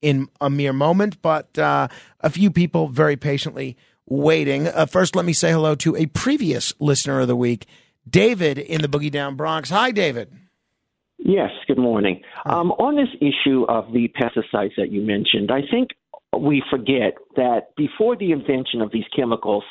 [0.03, 1.87] in a mere moment, but uh,
[2.19, 4.67] a few people very patiently waiting.
[4.67, 7.65] Uh, first, let me say hello to a previous listener of the week,
[8.07, 9.69] David in the Boogie Down Bronx.
[9.69, 10.29] Hi, David.
[11.17, 12.21] Yes, good morning.
[12.45, 15.91] Um, on this issue of the pesticides that you mentioned, I think
[16.37, 19.63] we forget that before the invention of these chemicals,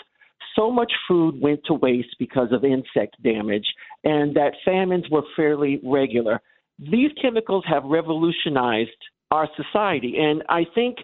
[0.56, 3.66] so much food went to waste because of insect damage,
[4.02, 6.40] and that famines were fairly regular.
[6.78, 8.90] These chemicals have revolutionized
[9.32, 10.98] our society, and I think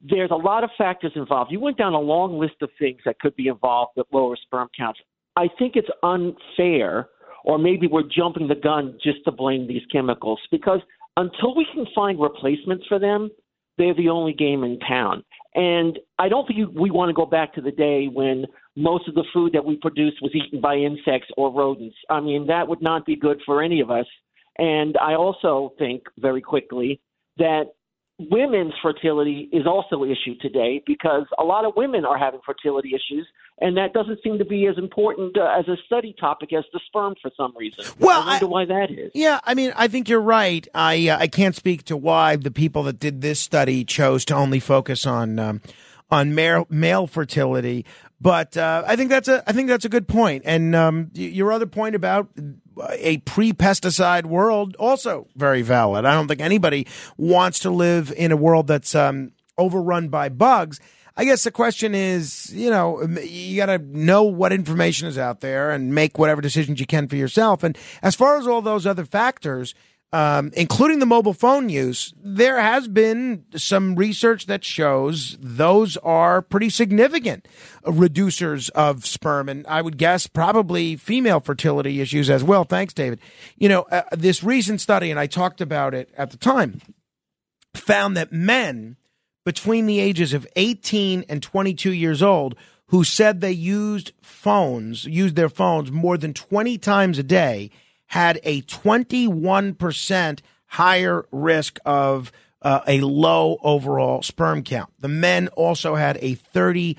[0.00, 1.52] there's a lot of factors involved.
[1.52, 4.68] You went down a long list of things that could be involved with lower sperm
[4.76, 5.00] counts.
[5.36, 7.08] I think it's unfair,
[7.44, 10.80] or maybe we're jumping the gun just to blame these chemicals because
[11.16, 13.30] until we can find replacements for them,
[13.76, 15.22] they're the only game in town.
[15.54, 19.14] And I don't think we want to go back to the day when most of
[19.14, 21.96] the food that we produced was eaten by insects or rodents.
[22.10, 24.06] I mean, that would not be good for any of us.
[24.58, 27.00] And I also think very quickly
[27.38, 27.72] that
[28.18, 32.90] women's fertility is also an issue today because a lot of women are having fertility
[32.90, 33.26] issues,
[33.60, 36.80] and that doesn't seem to be as important uh, as a study topic as the
[36.86, 37.84] sperm for some reason.
[37.98, 39.12] Well, I wonder why that is.
[39.14, 40.66] Yeah, I mean, I think you're right.
[40.74, 44.34] I uh, I can't speak to why the people that did this study chose to
[44.34, 45.62] only focus on um,
[46.10, 47.84] on male male fertility,
[48.20, 50.42] but uh, I think that's a I think that's a good point.
[50.44, 52.28] And um, your other point about
[52.90, 56.04] a pre-pesticide world also very valid.
[56.04, 56.86] I don't think anybody
[57.16, 60.80] wants to live in a world that's um, overrun by bugs.
[61.16, 65.40] I guess the question is, you know, you got to know what information is out
[65.40, 67.64] there and make whatever decisions you can for yourself.
[67.64, 69.74] And as far as all those other factors,
[70.12, 76.40] um, including the mobile phone use, there has been some research that shows those are
[76.40, 77.46] pretty significant
[77.84, 82.64] reducers of sperm, and I would guess probably female fertility issues as well.
[82.64, 83.20] Thanks, David.
[83.56, 86.80] You know, uh, this recent study, and I talked about it at the time,
[87.74, 88.96] found that men
[89.44, 92.54] between the ages of 18 and 22 years old
[92.86, 97.70] who said they used phones, used their phones more than 20 times a day,
[98.08, 104.90] had a 21% higher risk of uh, a low overall sperm count.
[104.98, 106.96] The men also had a 30%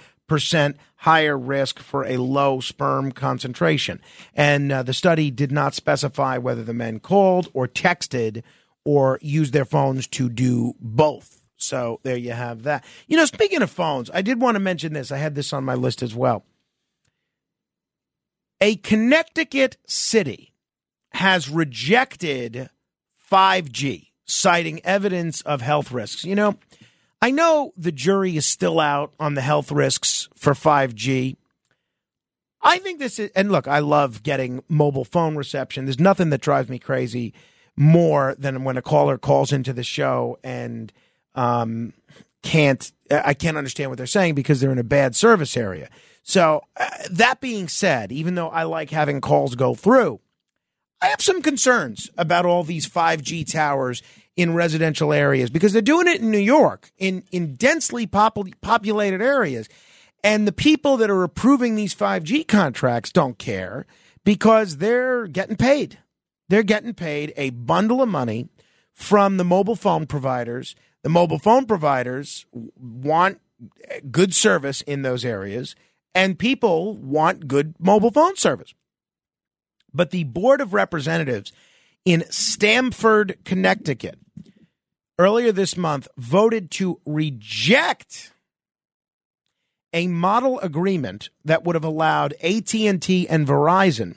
[0.97, 4.01] higher risk for a low sperm concentration.
[4.33, 8.43] And uh, the study did not specify whether the men called or texted
[8.85, 11.41] or used their phones to do both.
[11.57, 12.85] So there you have that.
[13.07, 15.11] You know, speaking of phones, I did want to mention this.
[15.11, 16.45] I had this on my list as well.
[18.61, 20.49] A Connecticut city
[21.19, 22.69] has rejected
[23.29, 26.23] 5G, citing evidence of health risks.
[26.23, 26.55] You know,
[27.21, 31.35] I know the jury is still out on the health risks for 5G.
[32.61, 35.83] I think this is, and look, I love getting mobile phone reception.
[35.83, 37.33] There's nothing that drives me crazy
[37.75, 40.93] more than when a caller calls into the show and
[41.35, 41.91] um,
[42.43, 45.89] can't, I can't understand what they're saying because they're in a bad service area.
[46.23, 50.21] So, uh, that being said, even though I like having calls go through,
[51.01, 54.01] I have some concerns about all these 5G towers
[54.35, 59.21] in residential areas because they're doing it in New York in in densely popul- populated
[59.21, 59.67] areas
[60.23, 63.85] and the people that are approving these 5G contracts don't care
[64.23, 65.99] because they're getting paid.
[66.49, 68.49] They're getting paid a bundle of money
[68.93, 70.75] from the mobile phone providers.
[71.03, 72.45] The mobile phone providers
[72.77, 73.39] want
[74.11, 75.75] good service in those areas
[76.13, 78.73] and people want good mobile phone service.
[79.93, 81.51] But the Board of Representatives
[82.05, 84.19] in Stamford, Connecticut,
[85.17, 88.31] earlier this month voted to reject
[89.91, 94.15] a model agreement that would have allowed AT&T and Verizon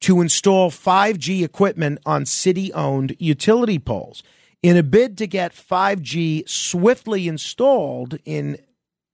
[0.00, 4.22] to install 5G equipment on city-owned utility poles
[4.62, 8.58] in a bid to get 5G swiftly installed in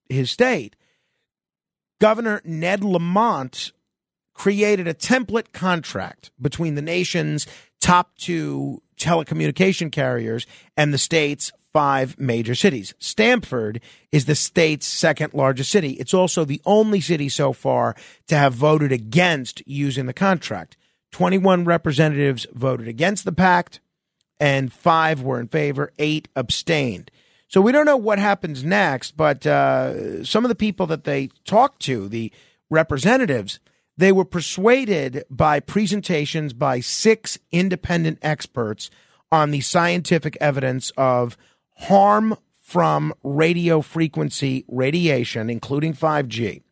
[0.09, 0.75] his state.
[2.01, 3.73] Governor Ned Lamont
[4.41, 7.47] created a template contract between the nation's
[7.79, 10.47] top two telecommunication carriers
[10.79, 12.95] and the state's five major cities.
[12.99, 15.91] Stamford is the state's second largest city.
[15.91, 17.95] It's also the only city so far
[18.29, 20.75] to have voted against using the contract.
[21.13, 23.81] 21 representatives voted against the pact
[24.41, 27.11] and five were in favor, eight abstained.
[27.49, 31.29] So we don't know what happens next, but uh, some of the people that they
[31.45, 32.33] talked to, the
[32.71, 33.61] representatives,
[34.01, 38.91] they were persuaded by presentations by six independent experts
[39.31, 41.37] on the scientific evidence of
[41.81, 46.63] harm from radio frequency radiation, including 5G.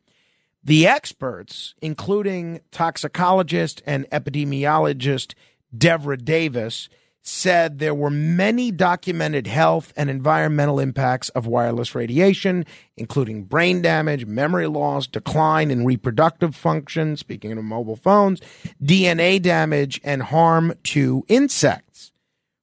[0.64, 5.34] The experts, including toxicologist and epidemiologist
[5.76, 6.88] Devra Davis,
[7.22, 12.64] said there were many documented health and environmental impacts of wireless radiation,
[12.96, 18.40] including brain damage, memory loss, decline in reproductive function, speaking of mobile phones,
[18.82, 22.12] DNA damage, and harm to insects.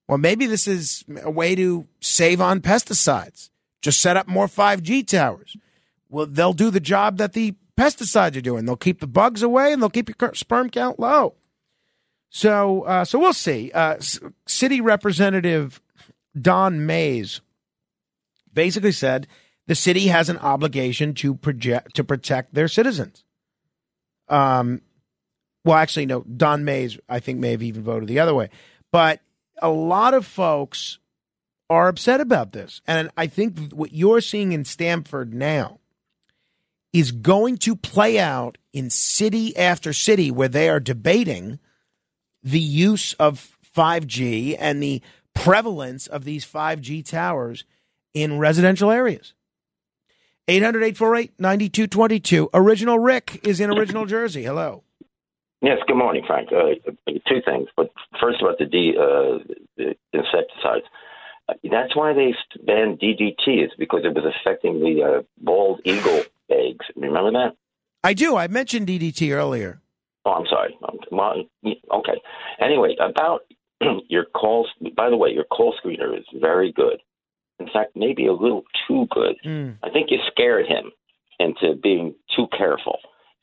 [0.08, 3.49] Well, maybe this is a way to save on pesticides.
[3.82, 5.58] Just set up more 5G towers.
[6.10, 8.66] Well, they'll do the job that the pesticides are doing.
[8.66, 11.36] They'll keep the bugs away and they'll keep your sperm count low.
[12.36, 13.72] So, uh, so we'll see.
[13.74, 13.96] Uh,
[14.46, 15.80] City Representative
[16.40, 17.40] Don Mays
[18.54, 19.28] basically said
[19.68, 23.24] the city has an obligation to project to protect their citizens.
[24.28, 24.82] Um,
[25.64, 26.24] well, actually, no.
[26.24, 28.50] Don Mays, I think, may have even voted the other way.
[28.92, 29.22] But
[29.62, 31.00] a lot of folks
[31.70, 35.80] are upset about this, and I think what you're seeing in Stamford now
[36.92, 41.60] is going to play out in city after city where they are debating
[42.46, 45.02] the use of 5G and the
[45.34, 47.66] prevalence of these 5G towers
[48.14, 49.34] in residential areas.
[50.48, 52.50] 800 848 9222.
[52.54, 54.43] Original Rick is in Original Jersey.
[54.43, 54.84] Hello.
[55.62, 56.50] Yes, good morning, Frank.
[56.52, 56.76] Uh,
[57.28, 57.91] two things, but
[58.22, 59.39] first about the, D, uh,
[59.76, 60.86] the insecticides.
[61.64, 66.86] That's why they banned DDT is because it was affecting the uh, bald eagle eggs.
[66.96, 67.56] Remember that?
[68.04, 68.36] I do.
[68.36, 69.82] I mentioned DDT earlier.
[70.26, 70.78] Oh, I'm sorry.
[70.88, 71.43] Um, well,
[71.93, 72.19] okay.
[72.59, 73.41] Anyway, about
[74.09, 74.67] your calls.
[74.95, 77.01] By the way, your call screener is very good.
[77.59, 79.36] In fact, maybe a little too good.
[79.84, 80.91] I think you scared him
[81.39, 82.99] into being too careful.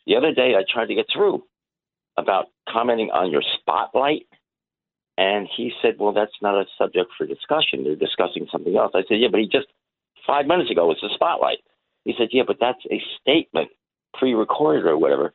[0.07, 1.45] The other day, I tried to get through
[2.19, 4.27] about commenting on your spotlight,
[5.17, 7.85] and he said, "Well, that's not a subject for discussion.
[7.85, 9.69] They're discussing something else." I said, "Yeah, but he just
[10.27, 11.59] five minutes ago was the spotlight."
[12.05, 13.71] He said, "Yeah, but that's a statement,
[14.15, 15.33] pre-recorded or whatever.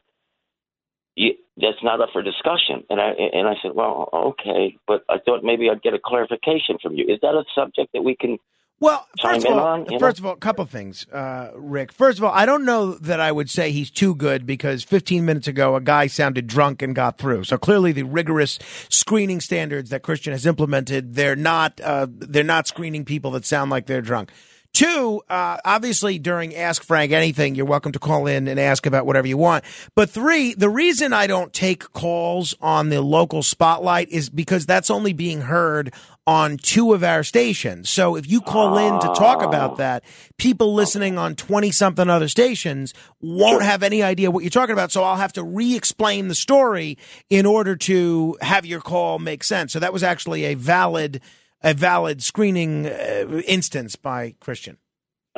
[1.17, 5.17] You, that's not up for discussion." And I and I said, "Well, okay, but I
[5.17, 7.05] thought maybe I'd get a clarification from you.
[7.07, 8.37] Is that a subject that we can?"
[8.79, 9.97] Well, First of all, on, know?
[9.97, 11.91] first of all, a couple things, uh, Rick.
[11.91, 15.25] First of all, I don't know that I would say he's too good because 15
[15.25, 17.45] minutes ago a guy sounded drunk and got through.
[17.45, 18.59] So clearly, the rigorous
[18.89, 23.71] screening standards that Christian has implemented, they're not uh, they're not screening people that sound
[23.71, 24.31] like they're drunk.
[24.77, 29.07] Two, uh, obviously during Ask Frank Anything, you're welcome to call in and ask about
[29.07, 29.63] whatever you want.
[29.95, 34.91] But three, the reason I don't take calls on the local spotlight is because that's
[34.91, 35.95] only being heard
[36.27, 37.89] on two of our stations.
[37.89, 40.03] So if you call in to talk about that,
[40.37, 44.91] people listening on 20 something other stations won't have any idea what you're talking about.
[44.91, 46.99] So I'll have to re explain the story
[47.31, 49.73] in order to have your call make sense.
[49.73, 51.19] So that was actually a valid,
[51.63, 54.77] a valid screening uh, instance by Christian.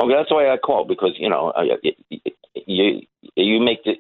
[0.02, 1.54] Okay, that's why I call because you know
[2.66, 3.02] you
[3.36, 3.94] you make the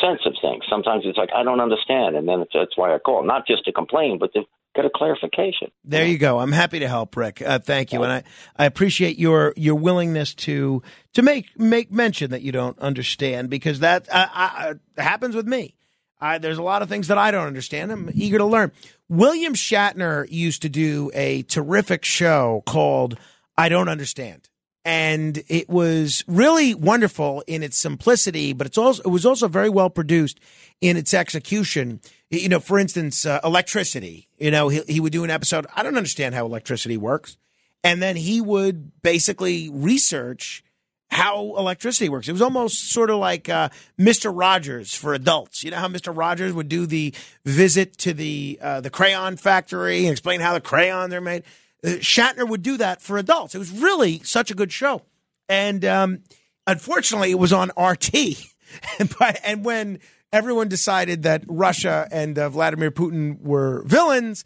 [0.00, 0.64] sense of things.
[0.68, 3.72] Sometimes it's like I don't understand, and then that's why I call, not just to
[3.72, 4.42] complain, but to
[4.74, 5.70] get a clarification.
[5.84, 6.38] There you go.
[6.38, 7.42] I'm happy to help, Rick.
[7.42, 8.22] Uh, thank you, and I,
[8.56, 10.82] I appreciate your your willingness to
[11.14, 15.77] to make make mention that you don't understand because that uh, uh, happens with me.
[16.20, 17.92] I, there's a lot of things that I don't understand.
[17.92, 18.72] I'm eager to learn.
[19.08, 23.18] William Shatner used to do a terrific show called
[23.56, 24.48] "I Don't Understand."
[24.84, 29.68] And it was really wonderful in its simplicity, but it's also it was also very
[29.68, 30.40] well produced
[30.80, 32.00] in its execution.
[32.30, 34.28] You know, for instance, uh, electricity.
[34.38, 35.66] You know, he he would do an episode.
[35.74, 37.36] I don't understand how electricity works,
[37.84, 40.64] and then he would basically research
[41.10, 42.28] how electricity works.
[42.28, 44.30] It was almost sort of like uh, Mr.
[44.34, 45.64] Rogers for adults.
[45.64, 46.16] You know how Mr.
[46.16, 50.60] Rogers would do the visit to the uh, the crayon factory and explain how the
[50.60, 51.44] crayons are made.
[51.82, 53.54] Uh, Shatner would do that for adults.
[53.54, 55.02] It was really such a good show,
[55.48, 56.22] and um,
[56.66, 58.14] unfortunately, it was on RT.
[58.98, 60.00] and, and when
[60.32, 64.44] everyone decided that Russia and uh, Vladimir Putin were villains,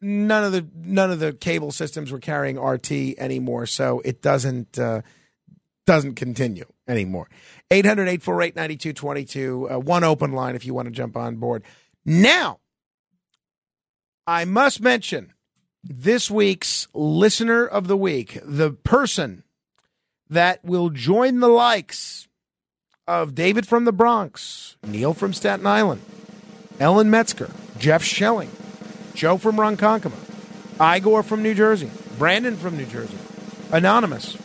[0.00, 3.66] none of the none of the cable systems were carrying RT anymore.
[3.66, 4.78] So it doesn't.
[5.86, 7.28] Doesn't continue anymore.
[7.70, 9.70] 800 848 9222.
[9.70, 11.62] uh, One open line if you want to jump on board.
[12.04, 12.60] Now,
[14.26, 15.32] I must mention
[15.82, 19.44] this week's listener of the week, the person
[20.30, 22.26] that will join the likes
[23.06, 26.00] of David from the Bronx, Neil from Staten Island,
[26.80, 28.50] Ellen Metzger, Jeff Schelling,
[29.14, 33.18] Joe from Ronkonkoma, Igor from New Jersey, Brandon from New Jersey,
[33.70, 34.36] Anonymous,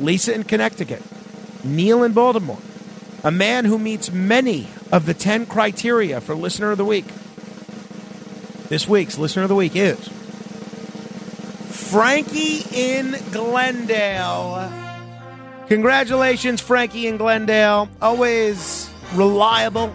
[0.00, 1.02] Lisa in Connecticut,
[1.64, 2.58] Neil in Baltimore,
[3.24, 7.06] a man who meets many of the 10 criteria for Listener of the Week.
[8.68, 10.08] This week's Listener of the Week is
[11.70, 14.72] Frankie in Glendale.
[15.68, 17.88] Congratulations, Frankie in Glendale.
[18.00, 19.92] Always reliable,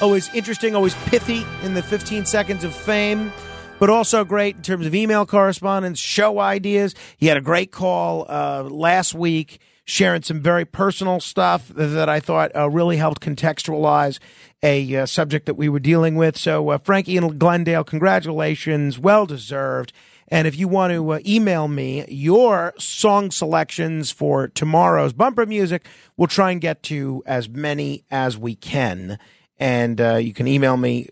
[0.00, 3.32] always interesting, always pithy in the 15 seconds of fame.
[3.78, 6.94] But also great in terms of email correspondence, show ideas.
[7.16, 12.20] He had a great call uh, last week, sharing some very personal stuff that I
[12.20, 14.18] thought uh, really helped contextualize
[14.62, 16.36] a uh, subject that we were dealing with.
[16.36, 19.92] So, uh, Frankie and Glendale, congratulations, well deserved.
[20.30, 25.86] And if you want to uh, email me your song selections for tomorrow's bumper music,
[26.16, 29.18] we'll try and get to as many as we can.
[29.58, 31.08] And uh, you can email me,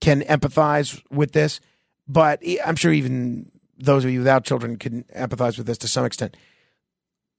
[0.00, 1.60] can empathize with this,
[2.06, 6.04] but I'm sure even those of you without children can empathize with this to some
[6.04, 6.36] extent.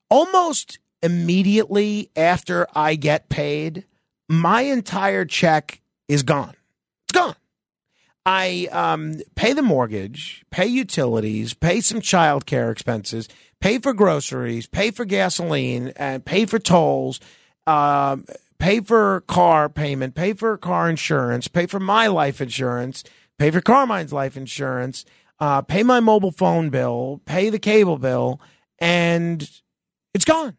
[0.10, 3.86] Almost immediately after I get paid,
[4.28, 6.56] my entire check is gone.
[7.04, 7.36] It's gone.
[8.26, 14.90] I um, pay the mortgage, pay utilities, pay some childcare expenses, pay for groceries, pay
[14.90, 17.20] for gasoline, and pay for tolls,
[17.68, 18.26] um,
[18.58, 23.04] pay for car payment, pay for car insurance, pay for my life insurance,
[23.38, 25.06] pay for Carmine's life insurance,
[25.40, 28.40] uh, pay my mobile phone bill, pay the cable bill,
[28.80, 29.50] and
[30.14, 30.58] it's gone.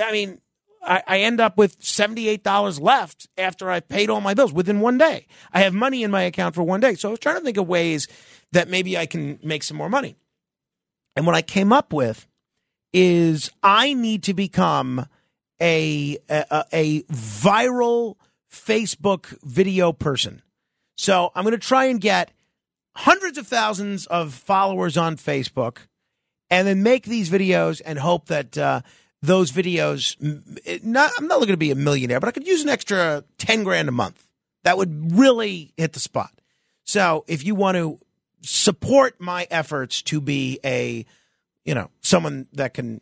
[0.00, 0.40] I mean,
[0.82, 4.98] I, I end up with $78 left after I've paid all my bills within one
[4.98, 5.26] day.
[5.52, 6.94] I have money in my account for one day.
[6.94, 8.06] So I was trying to think of ways
[8.52, 10.16] that maybe I can make some more money.
[11.16, 12.26] And what I came up with
[12.92, 15.06] is I need to become
[15.60, 18.16] a, a, a viral
[18.52, 20.42] Facebook video person.
[20.96, 22.32] So I'm going to try and get
[22.96, 25.78] hundreds of thousands of followers on Facebook
[26.50, 28.80] and then make these videos and hope that uh,
[29.22, 30.16] those videos.
[30.82, 33.64] Not, I'm not looking to be a millionaire, but I could use an extra 10
[33.64, 34.26] grand a month.
[34.64, 36.32] That would really hit the spot.
[36.84, 37.98] So if you want to
[38.42, 41.04] support my efforts to be a,
[41.64, 43.00] you know, someone that can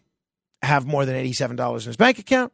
[0.62, 2.52] have more than $87 in his bank account,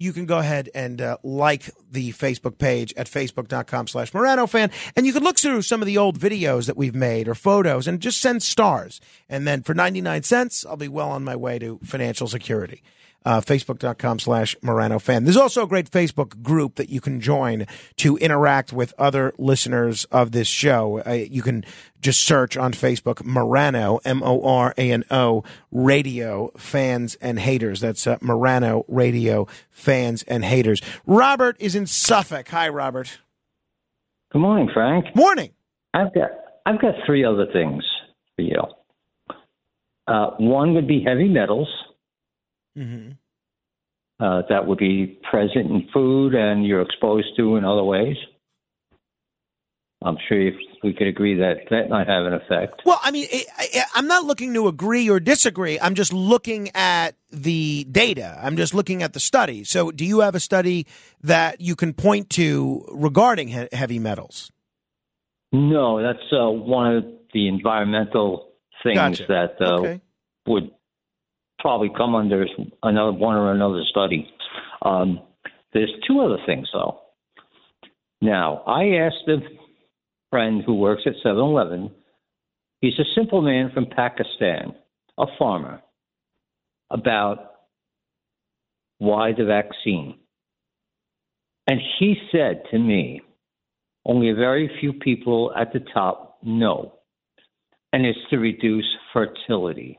[0.00, 4.70] you can go ahead and uh, like the Facebook page at facebook.com slash Morano fan.
[4.96, 7.86] And you can look through some of the old videos that we've made or photos
[7.86, 9.00] and just send stars.
[9.28, 12.82] And then for 99 cents, I'll be well on my way to financial security
[13.24, 15.24] uh, facebook.com slash Morano fan.
[15.24, 17.66] There's also a great Facebook group that you can join
[17.96, 21.02] to interact with other listeners of this show.
[21.06, 21.64] Uh, you can
[22.00, 27.80] just search on Facebook Morano, M O R A N O, radio fans and haters.
[27.80, 30.80] That's uh, Morano radio fans and haters.
[31.06, 32.48] Robert is in Suffolk.
[32.48, 33.18] Hi, Robert.
[34.32, 35.06] Good morning, Frank.
[35.14, 35.50] Morning.
[35.92, 36.30] I've got
[36.64, 37.84] I've got three other things
[38.36, 38.62] for you.
[40.06, 41.68] Uh, one would be heavy metals.
[42.78, 43.12] Mm-hmm.
[44.24, 48.16] uh, that would be present in food and you're exposed to in other ways.
[50.02, 52.82] I'm sure if we could agree that that might have an effect.
[52.86, 55.78] Well, I mean, I, I, I'm not looking to agree or disagree.
[55.78, 58.38] I'm just looking at the data.
[58.42, 59.62] I'm just looking at the study.
[59.64, 60.86] So, do you have a study
[61.22, 64.50] that you can point to regarding he- heavy metals?
[65.52, 67.04] No, that's uh, one of
[67.34, 68.52] the environmental
[68.82, 69.26] things Gotcha.
[69.28, 70.00] that uh, Okay.
[70.46, 70.70] would
[71.60, 72.46] probably come under
[72.82, 74.28] another one or another study.
[74.82, 75.20] Um,
[75.72, 77.00] there's two other things, though.
[78.20, 79.38] Now, I asked a
[80.30, 81.90] friend who works at 7 Eleven,
[82.80, 84.74] he's a simple man from Pakistan,
[85.18, 85.82] a farmer,
[86.90, 87.52] about
[88.98, 90.18] why the vaccine.
[91.66, 93.22] And he said to me,
[94.04, 96.94] only a very few people at the top know,
[97.92, 99.98] and it's to reduce fertility.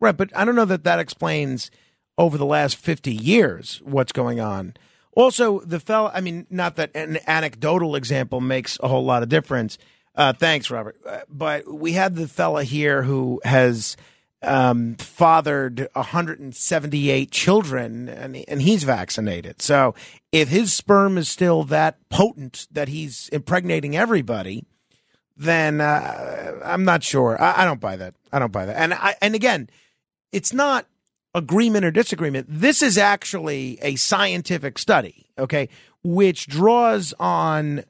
[0.00, 1.70] Right, but I don't know that that explains
[2.16, 4.74] over the last 50 years what's going on.
[5.12, 9.28] Also, the fella, I mean, not that an anecdotal example makes a whole lot of
[9.28, 9.76] difference.
[10.14, 10.96] Uh, thanks, Robert.
[11.04, 13.96] Uh, but we had the fella here who has
[14.42, 19.60] um, fathered 178 children, and, and he's vaccinated.
[19.60, 19.94] So
[20.32, 24.64] if his sperm is still that potent that he's impregnating everybody,
[25.36, 27.40] then uh, I'm not sure.
[27.40, 28.14] I, I don't buy that.
[28.32, 28.76] I don't buy that.
[28.76, 29.68] And I, and again,
[30.32, 30.86] it's not
[31.34, 32.46] agreement or disagreement.
[32.48, 35.68] This is actually a scientific study, okay,
[36.02, 37.84] which draws on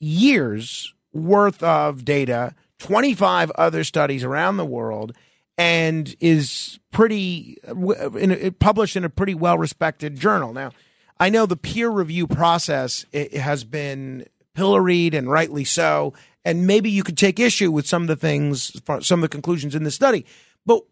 [0.00, 5.14] years worth of data, 25 other studies around the world,
[5.56, 10.52] and is pretty in a, published in a pretty well respected journal.
[10.52, 10.72] Now,
[11.20, 16.12] I know the peer review process has been pilloried and rightly so,
[16.44, 19.74] and maybe you could take issue with some of the things, some of the conclusions
[19.74, 20.26] in the study.
[20.66, 20.82] But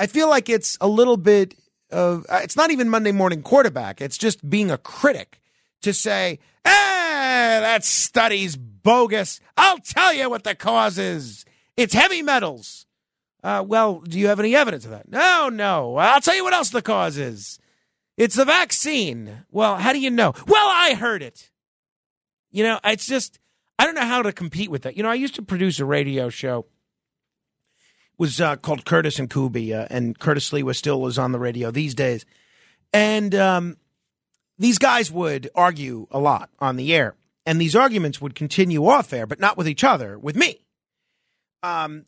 [0.00, 1.54] I feel like it's a little bit
[1.90, 4.00] of, uh, it's not even Monday morning quarterback.
[4.00, 5.42] It's just being a critic
[5.82, 9.40] to say, eh, that study's bogus.
[9.58, 11.44] I'll tell you what the cause is.
[11.76, 12.86] It's heavy metals.
[13.44, 15.06] Uh, well, do you have any evidence of that?
[15.06, 15.96] No, no.
[15.96, 17.58] I'll tell you what else the cause is.
[18.16, 19.44] It's the vaccine.
[19.50, 20.32] Well, how do you know?
[20.46, 21.50] Well, I heard it.
[22.50, 23.38] You know, it's just,
[23.78, 24.96] I don't know how to compete with that.
[24.96, 26.64] You know, I used to produce a radio show.
[28.20, 31.70] Was uh, called Curtis and Kuby, uh, and Curtis Sliwa still was on the radio
[31.70, 32.26] these days.
[32.92, 33.78] And um,
[34.58, 37.14] these guys would argue a lot on the air,
[37.46, 40.60] and these arguments would continue off air, but not with each other, with me.
[41.62, 42.04] Um,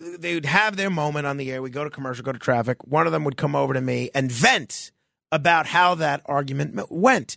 [0.00, 1.60] they would have their moment on the air.
[1.60, 2.78] We go to commercial, go to traffic.
[2.86, 4.92] One of them would come over to me and vent
[5.30, 7.36] about how that argument went.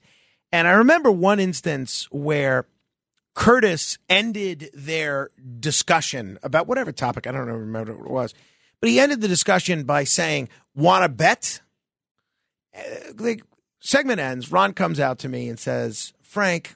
[0.53, 2.67] And I remember one instance where
[3.33, 7.27] Curtis ended their discussion about whatever topic.
[7.27, 8.33] I don't remember what it was,
[8.79, 11.61] but he ended the discussion by saying, "Want to bet?"
[12.75, 12.81] Uh,
[13.13, 13.41] the
[13.79, 14.51] segment ends.
[14.51, 16.75] Ron comes out to me and says, "Frank,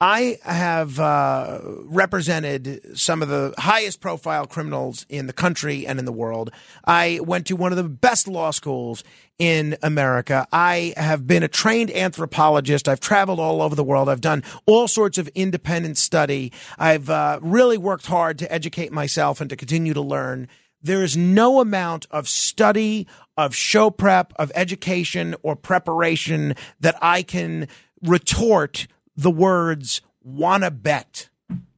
[0.00, 6.04] I have uh, represented some of the highest profile criminals in the country and in
[6.04, 6.50] the world.
[6.84, 9.04] I went to one of the best law schools
[9.38, 10.46] in America.
[10.52, 12.88] I have been a trained anthropologist.
[12.88, 14.08] I've traveled all over the world.
[14.08, 16.52] I've done all sorts of independent study.
[16.76, 20.48] I've uh, really worked hard to educate myself and to continue to learn.
[20.82, 27.22] There is no amount of study, of show prep, of education, or preparation that I
[27.22, 27.68] can
[28.02, 28.86] retort
[29.16, 31.28] the words wanna bet.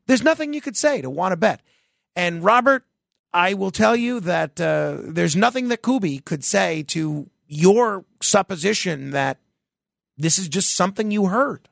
[0.06, 1.60] There's nothing you could say to wanna bet.
[2.14, 2.84] And Robert,
[3.32, 9.10] I will tell you that uh, there's nothing that Kuby could say to your supposition
[9.10, 9.38] that
[10.16, 11.68] this is just something you heard.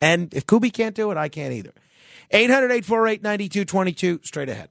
[0.00, 1.72] And if Kuby can't do it, I can't either.
[2.30, 4.70] 800 848 9222, straight ahead.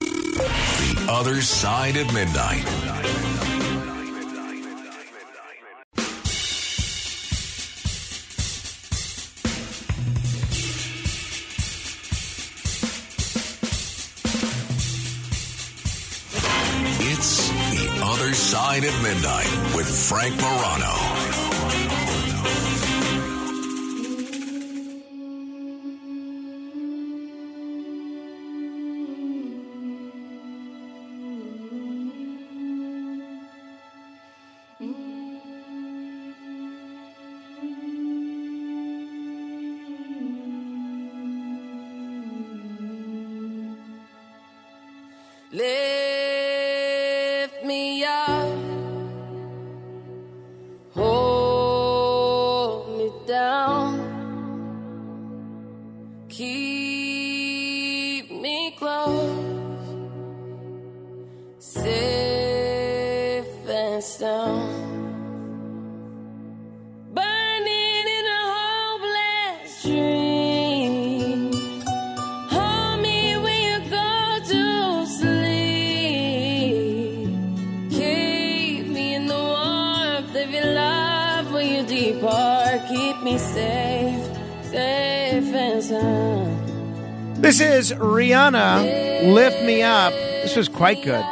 [0.00, 2.87] The other side of midnight.
[18.08, 20.94] Other side of midnight with Frank Morano.
[45.50, 45.97] Lift
[87.48, 90.12] This is Rihanna, Lift Me Up.
[90.12, 91.24] This was quite good.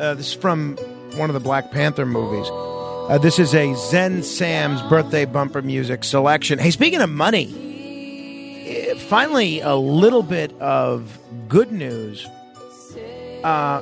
[0.00, 0.76] Uh, this is from
[1.16, 2.48] one of the Black Panther movies.
[2.48, 6.60] Uh, this is a Zen Sam's birthday bumper music selection.
[6.60, 7.48] Hey, speaking of money,
[8.64, 12.24] eh, finally a little bit of good news.
[13.42, 13.80] Uh,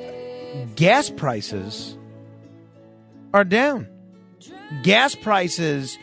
[0.74, 1.98] gas prices
[3.34, 3.86] are down.
[4.82, 5.98] Gas prices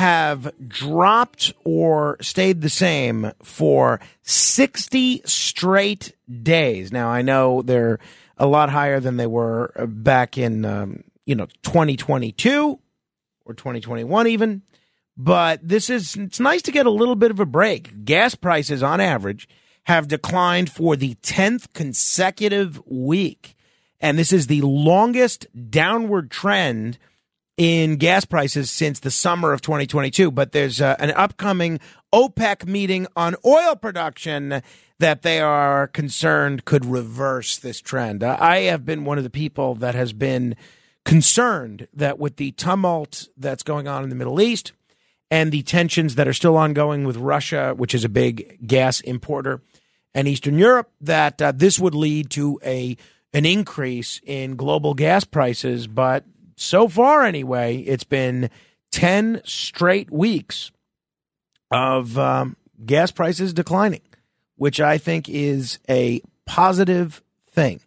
[0.00, 6.90] have dropped or stayed the same for 60 straight days.
[6.90, 7.98] Now, I know they're
[8.38, 12.80] a lot higher than they were uh, back in, um, you know, 2022
[13.44, 14.62] or 2021 even.
[15.18, 18.06] But this is, it's nice to get a little bit of a break.
[18.06, 19.46] Gas prices on average
[19.82, 23.54] have declined for the 10th consecutive week.
[24.00, 26.96] And this is the longest downward trend
[27.60, 30.30] in gas prices since the summer of 2022.
[30.30, 31.78] But there's uh, an upcoming
[32.10, 34.62] OPEC meeting on oil production
[34.98, 38.24] that they are concerned could reverse this trend.
[38.24, 40.56] Uh, I have been one of the people that has been
[41.04, 44.72] concerned that with the tumult that's going on in the Middle East
[45.30, 49.60] and the tensions that are still ongoing with Russia, which is a big gas importer,
[50.14, 52.96] and Eastern Europe, that uh, this would lead to a
[53.34, 55.86] an increase in global gas prices.
[55.86, 56.24] But
[56.60, 58.50] so far, anyway, it's been
[58.90, 60.70] ten straight weeks
[61.70, 64.02] of um, gas prices declining,
[64.56, 67.80] which I think is a positive thing.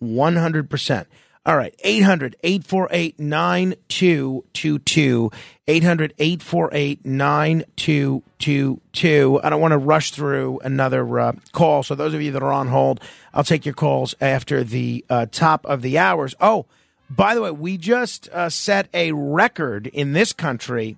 [0.00, 1.06] 100%.
[1.44, 5.30] All right, 800 848 9222.
[5.66, 9.40] 800 848 9222.
[9.42, 11.82] I don't want to rush through another uh, call.
[11.82, 13.00] So, those of you that are on hold,
[13.34, 16.36] I'll take your calls after the uh, top of the hours.
[16.40, 16.66] Oh,
[17.10, 20.96] by the way, we just uh, set a record in this country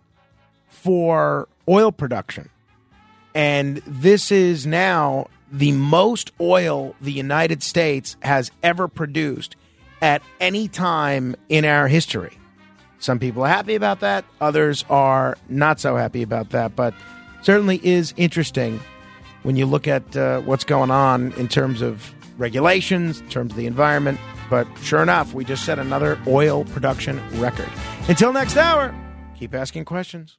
[0.68, 2.50] for oil production.
[3.34, 9.56] And this is now the most oil the United States has ever produced
[10.02, 12.36] at any time in our history.
[12.98, 16.94] Some people are happy about that, others are not so happy about that, but
[17.42, 18.80] certainly is interesting
[19.42, 23.56] when you look at uh, what's going on in terms of regulations, in terms of
[23.56, 24.20] the environment.
[24.52, 27.70] But sure enough, we just set another oil production record.
[28.06, 28.94] Until next hour,
[29.34, 30.36] keep asking questions.